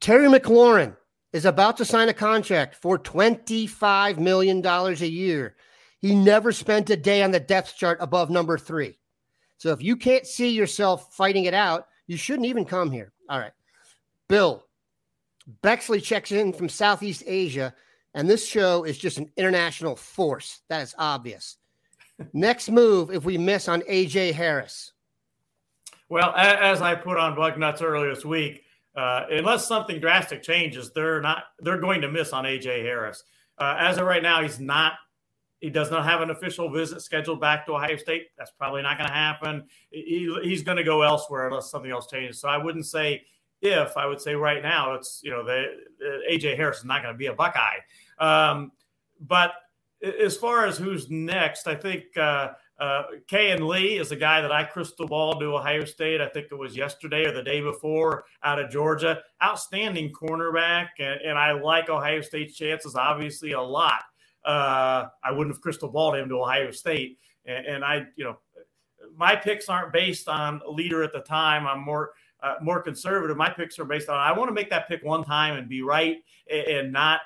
Terry 0.00 0.28
McLaurin 0.28 0.96
is 1.32 1.44
about 1.44 1.76
to 1.76 1.84
sign 1.84 2.08
a 2.08 2.14
contract 2.14 2.76
for 2.76 2.98
$25 2.98 4.18
million 4.18 4.64
a 4.64 4.92
year. 5.06 5.56
He 6.00 6.14
never 6.14 6.50
spent 6.50 6.88
a 6.90 6.96
day 6.96 7.22
on 7.22 7.30
the 7.30 7.40
depth 7.40 7.76
chart 7.76 7.98
above 8.00 8.30
number 8.30 8.56
three. 8.56 8.98
So 9.58 9.70
if 9.72 9.82
you 9.82 9.96
can't 9.96 10.26
see 10.26 10.50
yourself 10.50 11.14
fighting 11.14 11.44
it 11.44 11.52
out, 11.54 11.86
you 12.06 12.16
shouldn't 12.16 12.46
even 12.46 12.64
come 12.64 12.90
here. 12.90 13.12
All 13.28 13.38
right. 13.38 13.52
Bill, 14.28 14.64
Bexley 15.62 16.00
checks 16.00 16.32
in 16.32 16.52
from 16.52 16.68
Southeast 16.68 17.22
Asia, 17.26 17.74
and 18.14 18.28
this 18.28 18.46
show 18.46 18.84
is 18.84 18.96
just 18.96 19.18
an 19.18 19.30
international 19.36 19.96
force. 19.96 20.60
That 20.68 20.82
is 20.82 20.94
obvious. 20.96 21.58
Next 22.32 22.70
move 22.70 23.10
if 23.10 23.24
we 23.24 23.38
miss 23.38 23.68
on 23.68 23.82
AJ 23.82 24.32
Harris. 24.32 24.92
Well, 26.08 26.34
as 26.34 26.82
I 26.82 26.96
put 26.96 27.18
on 27.18 27.36
Bucknuts 27.36 27.82
earlier 27.82 28.12
this 28.12 28.24
week, 28.24 28.64
uh, 28.96 29.26
unless 29.30 29.66
something 29.68 30.00
drastic 30.00 30.42
changes, 30.42 30.92
they're 30.92 31.20
not 31.20 31.44
they're 31.60 31.78
going 31.78 32.00
to 32.00 32.10
miss 32.10 32.32
on 32.32 32.44
AJ 32.44 32.82
Harris. 32.82 33.22
Uh, 33.56 33.76
as 33.78 33.98
of 33.98 34.06
right 34.06 34.22
now, 34.22 34.42
he's 34.42 34.58
not. 34.58 34.94
He 35.60 35.68
does 35.68 35.90
not 35.90 36.06
have 36.06 36.22
an 36.22 36.30
official 36.30 36.70
visit 36.70 37.02
scheduled 37.02 37.38
back 37.38 37.66
to 37.66 37.74
Ohio 37.74 37.96
State. 37.98 38.28
That's 38.38 38.50
probably 38.50 38.80
not 38.80 38.96
going 38.96 39.08
to 39.08 39.14
happen. 39.14 39.64
He, 39.90 40.34
he's 40.42 40.62
going 40.62 40.78
to 40.78 40.84
go 40.84 41.02
elsewhere 41.02 41.48
unless 41.48 41.70
something 41.70 41.90
else 41.90 42.06
changes. 42.06 42.40
So 42.40 42.48
I 42.48 42.56
wouldn't 42.56 42.86
say 42.86 43.22
if. 43.60 43.94
I 43.96 44.06
would 44.06 44.22
say 44.22 44.34
right 44.34 44.62
now 44.62 44.94
it's 44.94 45.20
you 45.22 45.30
know 45.30 45.44
the, 45.44 45.66
the 45.98 46.20
AJ 46.30 46.56
Harris 46.56 46.78
is 46.78 46.84
not 46.84 47.02
going 47.02 47.14
to 47.14 47.18
be 47.18 47.26
a 47.26 47.34
Buckeye. 47.34 47.78
Um, 48.18 48.72
but 49.20 49.52
as 50.02 50.36
far 50.36 50.66
as 50.66 50.78
who's 50.78 51.10
next, 51.10 51.66
I 51.66 51.74
think 51.74 52.04
uh, 52.16 52.50
uh, 52.78 53.02
Kayin 53.30 53.68
Lee 53.68 53.98
is 53.98 54.12
a 54.12 54.16
guy 54.16 54.40
that 54.40 54.52
I 54.52 54.64
crystal 54.64 55.06
balled 55.06 55.40
to 55.40 55.56
Ohio 55.56 55.84
State. 55.84 56.20
I 56.20 56.28
think 56.28 56.46
it 56.50 56.54
was 56.54 56.76
yesterday 56.76 57.26
or 57.26 57.32
the 57.32 57.42
day 57.42 57.60
before 57.60 58.24
out 58.42 58.58
of 58.58 58.70
Georgia. 58.70 59.20
Outstanding 59.42 60.12
cornerback, 60.12 60.88
and, 60.98 61.20
and 61.20 61.38
I 61.38 61.52
like 61.52 61.90
Ohio 61.90 62.22
State's 62.22 62.56
chances 62.56 62.96
obviously 62.96 63.52
a 63.52 63.60
lot. 63.60 64.02
Uh, 64.44 65.08
I 65.22 65.32
wouldn't 65.32 65.54
have 65.54 65.60
crystal 65.60 65.90
balled 65.90 66.16
him 66.16 66.28
to 66.30 66.36
Ohio 66.36 66.70
State, 66.70 67.18
and, 67.44 67.66
and, 67.66 67.84
I, 67.84 68.06
you 68.16 68.24
know, 68.24 68.38
my 69.14 69.36
picks 69.36 69.68
aren't 69.68 69.92
based 69.92 70.28
on 70.28 70.62
leader 70.66 71.02
at 71.02 71.12
the 71.12 71.20
time. 71.20 71.66
I'm 71.66 71.84
more. 71.84 72.12
Uh, 72.42 72.54
more 72.62 72.80
conservative. 72.80 73.36
My 73.36 73.50
picks 73.50 73.78
are 73.78 73.84
based 73.84 74.08
on 74.08 74.16
I 74.16 74.32
want 74.32 74.48
to 74.48 74.54
make 74.54 74.70
that 74.70 74.88
pick 74.88 75.04
one 75.04 75.24
time 75.24 75.58
and 75.58 75.68
be 75.68 75.82
right 75.82 76.24
and, 76.50 76.66
and 76.66 76.90
not 76.90 77.20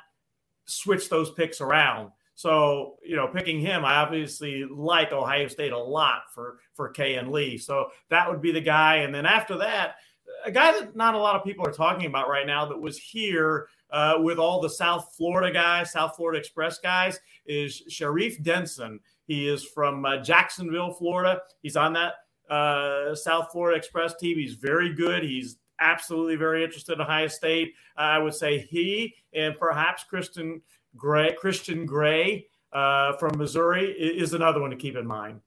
switch 0.65 1.09
those 1.09 1.31
picks 1.31 1.61
around. 1.61 2.11
So, 2.35 2.97
you 3.05 3.15
know, 3.15 3.29
picking 3.29 3.61
him, 3.61 3.85
I 3.85 3.97
obviously 3.97 4.65
like 4.65 5.13
Ohio 5.13 5.49
State 5.49 5.73
a 5.73 5.79
lot 5.79 6.23
for 6.35 6.59
for 6.75 6.93
Kayin 6.93 7.31
Lee. 7.31 7.59
So 7.59 7.91
that 8.11 8.29
would 8.29 8.43
be 8.43 8.53
the 8.53 8.61
guy. 8.61 8.97
And 8.97 9.15
then 9.15 9.27
after 9.27 9.57
that, 9.59 9.97
a 10.45 10.51
guy 10.51 10.73
that 10.73 10.97
not 10.97 11.15
a 11.15 11.19
lot 11.19 11.37
of 11.37 11.45
people 11.45 11.67
are 11.67 11.73
talking 11.73 12.07
about 12.07 12.29
right 12.29 12.47
now 12.47 12.67
that 12.67 12.81
was 12.81 12.99
here 12.99 13.69
uh, 13.91 14.17
with 14.19 14.39
all 14.39 14.61
the 14.61 14.71
South 14.71 15.15
Florida 15.17 15.53
guys, 15.53 15.93
South 15.93 16.17
Florida 16.17 16.39
Express 16.39 16.79
guys, 16.79 17.21
is 17.47 17.83
Sharif 17.89 18.43
Denson. 18.43 18.99
He 19.27 19.49
is 19.49 19.65
from 19.65 20.05
uh, 20.05 20.19
Jacksonville, 20.19 20.93
Florida. 20.93 21.41
He's 21.63 21.77
on 21.77 21.93
that 21.95 22.15
uh, 22.53 23.15
South 23.15 23.51
Florida 23.53 23.79
Express 23.79 24.17
team. 24.17 24.37
He's 24.37 24.55
very 24.55 24.93
good. 24.93 25.23
He's 25.23 25.57
absolutely 25.81 26.37
very 26.37 26.65
interested 26.65 26.95
in 26.95 27.01
Ohio 27.01 27.29
State. 27.29 27.75
I 27.97 28.19
would 28.19 28.35
say 28.35 28.59
he 28.59 29.15
and 29.33 29.57
perhaps 29.57 30.05
Christian 30.05 30.61
Gray, 30.97 31.35
Christian 31.35 31.87
Gray 31.87 32.47
uh, 32.73 33.15
from 33.15 33.39
Missouri 33.39 33.91
is 33.91 34.35
another 34.35 34.61
one 34.61 34.71
to 34.71 34.77
keep 34.77 34.97
in 34.97 35.07
mind. 35.07 35.41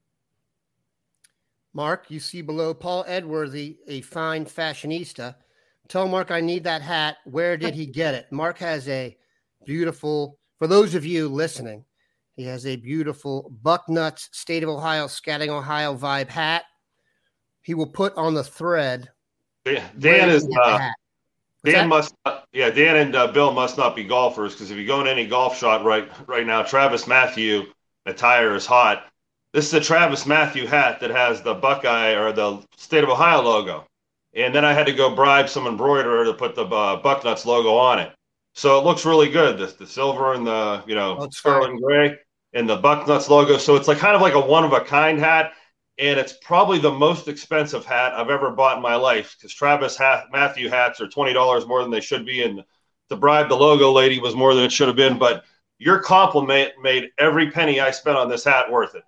Mark, 1.73 2.09
you 2.09 2.19
see 2.19 2.41
below 2.41 2.73
Paul 2.73 3.05
Edworthy, 3.07 3.77
a 3.87 4.01
fine 4.01 4.45
fashionista. 4.45 5.35
Tell 5.87 6.07
Mark 6.07 6.31
I 6.31 6.41
need 6.41 6.63
that 6.63 6.81
hat. 6.81 7.17
Where 7.25 7.55
did 7.55 7.75
he 7.75 7.85
get 7.85 8.13
it? 8.15 8.31
Mark 8.31 8.57
has 8.57 8.87
a 8.89 9.15
beautiful, 9.65 10.39
for 10.57 10.67
those 10.67 10.95
of 10.95 11.05
you 11.05 11.29
listening, 11.29 11.85
he 12.35 12.43
has 12.43 12.65
a 12.65 12.75
beautiful 12.75 13.51
Bucknuts 13.63 14.29
State 14.31 14.63
of 14.63 14.69
Ohio, 14.69 15.07
Scouting, 15.07 15.49
Ohio 15.49 15.95
vibe 15.95 16.29
hat. 16.29 16.63
He 17.61 17.73
will 17.73 17.87
put 17.87 18.15
on 18.15 18.33
the 18.33 18.43
thread. 18.43 19.09
Dan 19.65 20.29
is 20.29 20.47
uh, 20.63 20.89
Dan 21.71 21.73
that? 21.73 21.87
must 21.87 22.15
yeah 22.53 22.69
Dan 22.69 22.95
and 22.97 23.15
uh, 23.15 23.27
Bill 23.27 23.51
must 23.51 23.77
not 23.77 23.95
be 23.95 24.03
golfers 24.03 24.53
because 24.53 24.71
if 24.71 24.77
you 24.77 24.85
go 24.85 25.01
in 25.01 25.07
any 25.07 25.27
golf 25.27 25.57
shot 25.57 25.83
right 25.83 26.09
right 26.27 26.45
now, 26.45 26.63
Travis 26.63 27.07
Mathew 27.07 27.65
attire 28.05 28.55
is 28.55 28.65
hot. 28.65 29.05
This 29.53 29.67
is 29.67 29.73
a 29.73 29.81
Travis 29.81 30.25
Mathew 30.25 30.65
hat 30.67 30.99
that 30.99 31.09
has 31.09 31.41
the 31.41 31.53
Buckeye 31.53 32.13
or 32.13 32.31
the 32.31 32.61
State 32.75 33.03
of 33.03 33.09
Ohio 33.09 33.41
logo, 33.41 33.85
and 34.33 34.53
then 34.53 34.65
I 34.65 34.73
had 34.73 34.87
to 34.87 34.93
go 34.93 35.15
bribe 35.15 35.49
some 35.49 35.67
embroiderer 35.67 36.25
to 36.25 36.33
put 36.33 36.55
the 36.55 36.65
uh, 36.65 37.01
Bucknuts 37.01 37.45
logo 37.45 37.75
on 37.75 37.99
it. 37.99 38.11
So 38.53 38.79
it 38.79 38.85
looks 38.85 39.05
really 39.05 39.29
good. 39.29 39.57
The, 39.57 39.67
the 39.67 39.87
silver 39.87 40.33
and 40.33 40.45
the 40.45 40.83
you 40.87 40.95
know 40.95 41.27
sterling 41.31 41.79
gray 41.79 42.17
and 42.53 42.67
the 42.67 42.77
Bucknuts 42.77 43.29
logo. 43.29 43.57
So 43.57 43.75
it's 43.75 43.87
like 43.87 43.97
kind 43.97 44.15
of 44.15 44.21
like 44.21 44.33
a 44.33 44.39
one 44.39 44.63
of 44.63 44.73
a 44.73 44.81
kind 44.81 45.19
hat 45.19 45.53
and 45.99 46.19
it's 46.19 46.33
probably 46.41 46.79
the 46.79 46.91
most 46.91 47.27
expensive 47.27 47.85
hat 47.85 48.13
I've 48.13 48.29
ever 48.29 48.51
bought 48.51 48.77
in 48.77 48.83
my 48.83 48.95
life 48.95 49.35
because 49.37 49.53
Travis 49.53 49.97
hat, 49.97 50.25
Mathew 50.31 50.69
hats 50.69 51.01
are 51.01 51.07
twenty 51.07 51.33
dollars 51.33 51.65
more 51.65 51.81
than 51.81 51.91
they 51.91 52.01
should 52.01 52.25
be, 52.25 52.43
and 52.43 52.63
to 53.09 53.15
bribe 53.15 53.49
the 53.49 53.55
logo 53.55 53.91
lady 53.91 54.19
was 54.19 54.35
more 54.35 54.53
than 54.53 54.63
it 54.63 54.71
should 54.71 54.87
have 54.87 54.97
been. 54.97 55.17
But 55.17 55.43
your 55.79 55.99
compliment 55.99 56.73
made 56.81 57.09
every 57.17 57.51
penny 57.51 57.79
I 57.79 57.91
spent 57.91 58.17
on 58.17 58.29
this 58.29 58.43
hat 58.43 58.71
worth 58.71 58.95
it. 58.95 59.03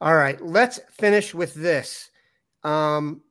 All 0.00 0.14
right, 0.14 0.40
let's 0.40 0.80
finish 0.92 1.34
with 1.34 1.54
this. 1.54 2.10
Um, 2.62 3.22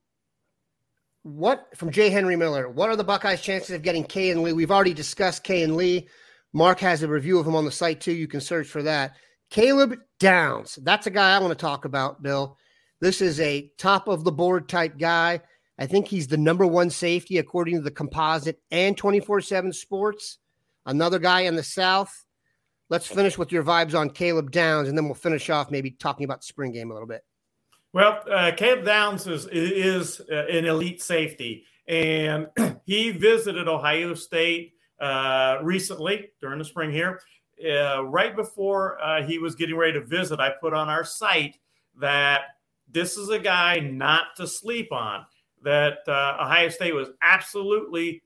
what 1.24 1.68
from 1.76 1.92
J. 1.92 2.10
Henry 2.10 2.36
Miller? 2.36 2.70
What 2.70 2.90
are 2.90 2.96
the 2.96 3.04
Buckeyes' 3.04 3.42
chances 3.42 3.72
of 3.72 3.82
getting 3.82 4.04
Kayin 4.04 4.42
Lee? 4.42 4.54
We've 4.54 4.72
already 4.72 4.94
discussed 4.94 5.44
Kayin 5.44 5.76
Lee. 5.76 6.08
Mark 6.54 6.80
has 6.80 7.04
a 7.04 7.08
review 7.08 7.38
of 7.38 7.46
him 7.46 7.56
on 7.56 7.66
the 7.66 7.72
site 7.72 8.00
too. 8.00 8.14
You 8.14 8.28
can 8.28 8.40
search 8.40 8.68
for 8.68 8.84
that. 8.84 9.16
Caleb 9.56 10.02
Downs. 10.20 10.78
That's 10.82 11.08
a 11.08 11.10
guy 11.10 11.34
I 11.34 11.40
want 11.40 11.52
to 11.52 11.56
talk 11.56 11.86
about, 11.86 12.22
Bill. 12.22 12.58
This 13.00 13.22
is 13.22 13.40
a 13.40 13.72
top 13.78 14.10
of 14.10 14.26
the 14.26 14.32
board 14.34 14.68
type 14.68 14.98
guy. 14.98 15.40
I 15.80 15.86
think 15.86 16.10
he's 16.10 16.28
the 16.28 16.36
number 16.36 16.68
one 16.68 16.90
safety 16.90 17.38
according 17.38 17.76
to 17.76 17.82
the 17.82 17.90
composite 17.90 18.60
and 18.70 18.98
24 18.98 19.40
7 19.40 19.72
sports. 19.72 20.40
Another 20.86 21.20
guy 21.20 21.42
in 21.42 21.56
the 21.56 21.64
South. 21.64 22.26
Let's 22.90 23.08
finish 23.08 23.38
with 23.38 23.54
your 23.54 23.64
vibes 23.64 23.98
on 23.98 24.10
Caleb 24.10 24.52
Downs, 24.52 24.90
and 24.90 24.98
then 24.98 25.06
we'll 25.06 25.14
finish 25.14 25.50
off 25.50 25.72
maybe 25.72 25.92
talking 25.92 26.26
about 26.26 26.42
the 26.42 26.48
spring 26.48 26.74
game 26.74 26.92
a 26.92 26.94
little 26.94 27.08
bit. 27.08 27.24
Well, 27.94 28.24
uh, 28.30 28.52
Caleb 28.58 28.84
Downs 28.84 29.26
is, 29.26 29.48
is 29.50 30.20
uh, 30.30 30.48
an 30.48 30.66
elite 30.66 31.02
safety, 31.02 31.64
and 31.88 32.48
he 32.84 33.12
visited 33.12 33.70
Ohio 33.70 34.16
State 34.16 34.74
uh, 35.00 35.60
recently 35.62 36.32
during 36.42 36.60
the 36.60 36.66
spring 36.66 36.92
here 36.92 37.22
uh, 37.64 38.04
right 38.06 38.36
before 38.36 39.02
uh, 39.02 39.24
he 39.24 39.40
was 39.40 39.56
getting 39.56 39.76
ready 39.76 39.94
to 39.94 40.06
visit, 40.06 40.40
I 40.40 40.50
put 40.50 40.74
on 40.74 40.90
our 40.90 41.04
site 41.04 41.58
that 42.00 42.42
this 42.92 43.18
is 43.18 43.30
a 43.30 43.40
guy 43.40 43.80
not 43.80 44.36
to 44.38 44.48
sleep 44.48 44.92
on. 44.92 45.26
That 45.64 46.00
uh, 46.08 46.38
Ohio 46.42 46.70
State 46.70 46.94
was 46.94 47.10
absolutely 47.22 48.22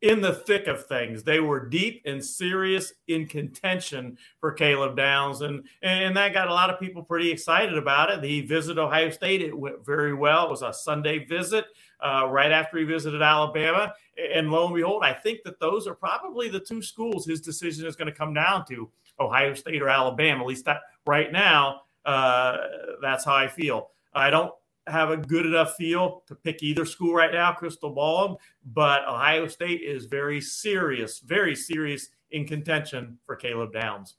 in 0.00 0.20
the 0.20 0.32
thick 0.32 0.68
of 0.68 0.86
things. 0.86 1.22
They 1.22 1.40
were 1.40 1.66
deep 1.66 2.02
and 2.04 2.24
serious 2.24 2.92
in 3.08 3.26
contention 3.26 4.16
for 4.40 4.52
Caleb 4.52 4.96
Downs, 4.96 5.40
and 5.40 5.64
and 5.82 6.16
that 6.16 6.32
got 6.32 6.48
a 6.48 6.54
lot 6.54 6.70
of 6.70 6.78
people 6.78 7.02
pretty 7.02 7.30
excited 7.30 7.76
about 7.76 8.10
it. 8.10 8.22
He 8.22 8.40
visited 8.40 8.80
Ohio 8.80 9.10
State; 9.10 9.42
it 9.42 9.56
went 9.56 9.84
very 9.84 10.14
well. 10.14 10.46
It 10.46 10.50
was 10.50 10.62
a 10.62 10.72
Sunday 10.72 11.24
visit 11.24 11.66
uh, 12.00 12.26
right 12.30 12.52
after 12.52 12.78
he 12.78 12.84
visited 12.84 13.22
Alabama, 13.22 13.92
and 14.34 14.50
lo 14.50 14.66
and 14.66 14.74
behold, 14.74 15.02
I 15.04 15.12
think 15.12 15.42
that 15.44 15.58
those 15.58 15.86
are 15.86 15.94
probably 15.94 16.48
the 16.48 16.60
two 16.60 16.82
schools 16.82 17.26
his 17.26 17.40
decision 17.40 17.86
is 17.86 17.96
going 17.96 18.10
to 18.10 18.16
come 18.16 18.32
down 18.32 18.66
to: 18.66 18.88
Ohio 19.18 19.54
State 19.54 19.82
or 19.82 19.88
Alabama. 19.88 20.42
At 20.42 20.46
least 20.46 20.64
that 20.66 20.80
right 21.06 21.32
now, 21.32 21.82
uh, 22.04 22.58
that's 23.02 23.24
how 23.24 23.34
I 23.34 23.48
feel. 23.48 23.90
I 24.14 24.30
don't 24.30 24.52
have 24.90 25.10
a 25.10 25.16
good 25.16 25.46
enough 25.46 25.76
feel 25.76 26.22
to 26.26 26.34
pick 26.34 26.62
either 26.62 26.84
school 26.84 27.14
right 27.14 27.32
now, 27.32 27.52
crystal 27.52 27.90
ball 27.90 28.40
but 28.72 29.06
Ohio 29.08 29.46
State 29.46 29.82
is 29.82 30.06
very 30.06 30.40
serious, 30.40 31.20
very 31.20 31.54
serious 31.54 32.08
in 32.30 32.46
contention 32.46 33.18
for 33.24 33.36
Caleb 33.36 33.72
Downs. 33.72 34.16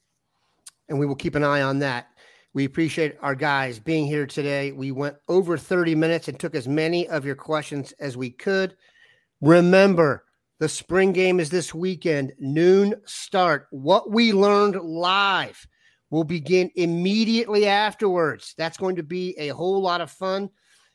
And 0.88 0.98
we 0.98 1.06
will 1.06 1.16
keep 1.16 1.36
an 1.36 1.44
eye 1.44 1.62
on 1.62 1.80
that. 1.80 2.08
We 2.54 2.66
appreciate 2.66 3.16
our 3.22 3.36
guys 3.36 3.78
being 3.78 4.08
here 4.08 4.26
today. 4.26 4.72
We 4.72 4.92
went 4.92 5.18
over 5.28 5.56
30 5.56 5.94
minutes 5.94 6.28
and 6.28 6.40
took 6.40 6.56
as 6.56 6.68
many 6.68 7.08
of 7.08 7.26
your 7.26 7.36
questions 7.36 7.94
as 8.00 8.18
we 8.18 8.32
could. 8.32 8.76
Remember, 9.40 10.26
the 10.58 10.68
spring 10.68 11.14
game 11.14 11.40
is 11.40 11.52
this 11.52 11.74
weekend, 11.74 12.34
noon 12.40 12.96
start. 13.06 13.68
What 13.70 14.10
we 14.12 14.34
learned 14.34 14.82
live 14.82 15.68
will 16.10 16.24
begin 16.24 16.72
immediately 16.76 17.68
afterwards. 17.68 18.54
That's 18.58 18.78
going 18.78 18.96
to 18.96 19.04
be 19.04 19.36
a 19.38 19.50
whole 19.50 19.82
lot 19.82 20.02
of 20.02 20.12
fun. 20.12 20.50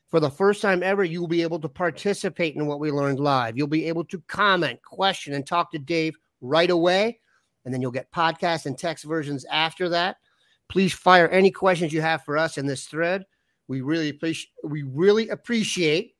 For 0.08 0.20
the 0.20 0.30
first 0.30 0.62
time 0.62 0.82
ever, 0.82 1.02
you 1.02 1.20
will 1.20 1.28
be 1.28 1.42
able 1.42 1.60
to 1.60 1.68
participate 1.68 2.54
in 2.54 2.66
what 2.66 2.80
we 2.80 2.90
learned 2.90 3.20
live. 3.20 3.56
You'll 3.56 3.66
be 3.66 3.86
able 3.86 4.04
to 4.04 4.22
comment, 4.28 4.80
question, 4.82 5.34
and 5.34 5.46
talk 5.46 5.72
to 5.72 5.78
Dave 5.78 6.16
right 6.40 6.70
away. 6.70 7.20
And 7.64 7.72
then 7.72 7.80
you'll 7.80 7.90
get 7.90 8.12
podcast 8.12 8.66
and 8.66 8.78
text 8.78 9.04
versions 9.04 9.44
after 9.46 9.88
that. 9.88 10.16
Please 10.68 10.92
fire 10.92 11.28
any 11.28 11.50
questions 11.50 11.92
you 11.92 12.00
have 12.00 12.24
for 12.24 12.36
us 12.36 12.58
in 12.58 12.66
this 12.66 12.86
thread. 12.86 13.24
We 13.68 13.80
really 13.80 14.10
appreciate 14.10 14.50
we 14.62 14.82
really 14.82 15.30
appreciate 15.30 16.14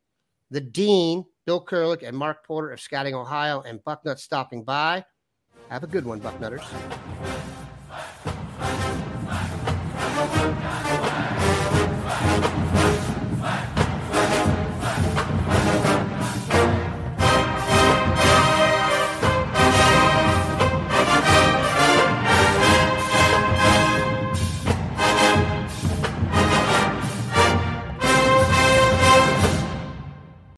the 0.51 0.61
dean, 0.61 1.25
Bill 1.47 1.65
Kurelic, 1.65 2.07
and 2.07 2.17
Mark 2.17 2.47
Porter 2.47 2.71
of 2.71 2.81
Scouting, 2.81 3.15
Ohio, 3.15 3.61
and 3.63 3.81
Bucknut 3.85 4.19
stopping 4.19 4.65
by. 4.65 5.05
Have 5.69 5.83
a 5.83 5.87
good 5.87 6.05
one, 6.05 6.21
Bucknutters. 6.21 6.65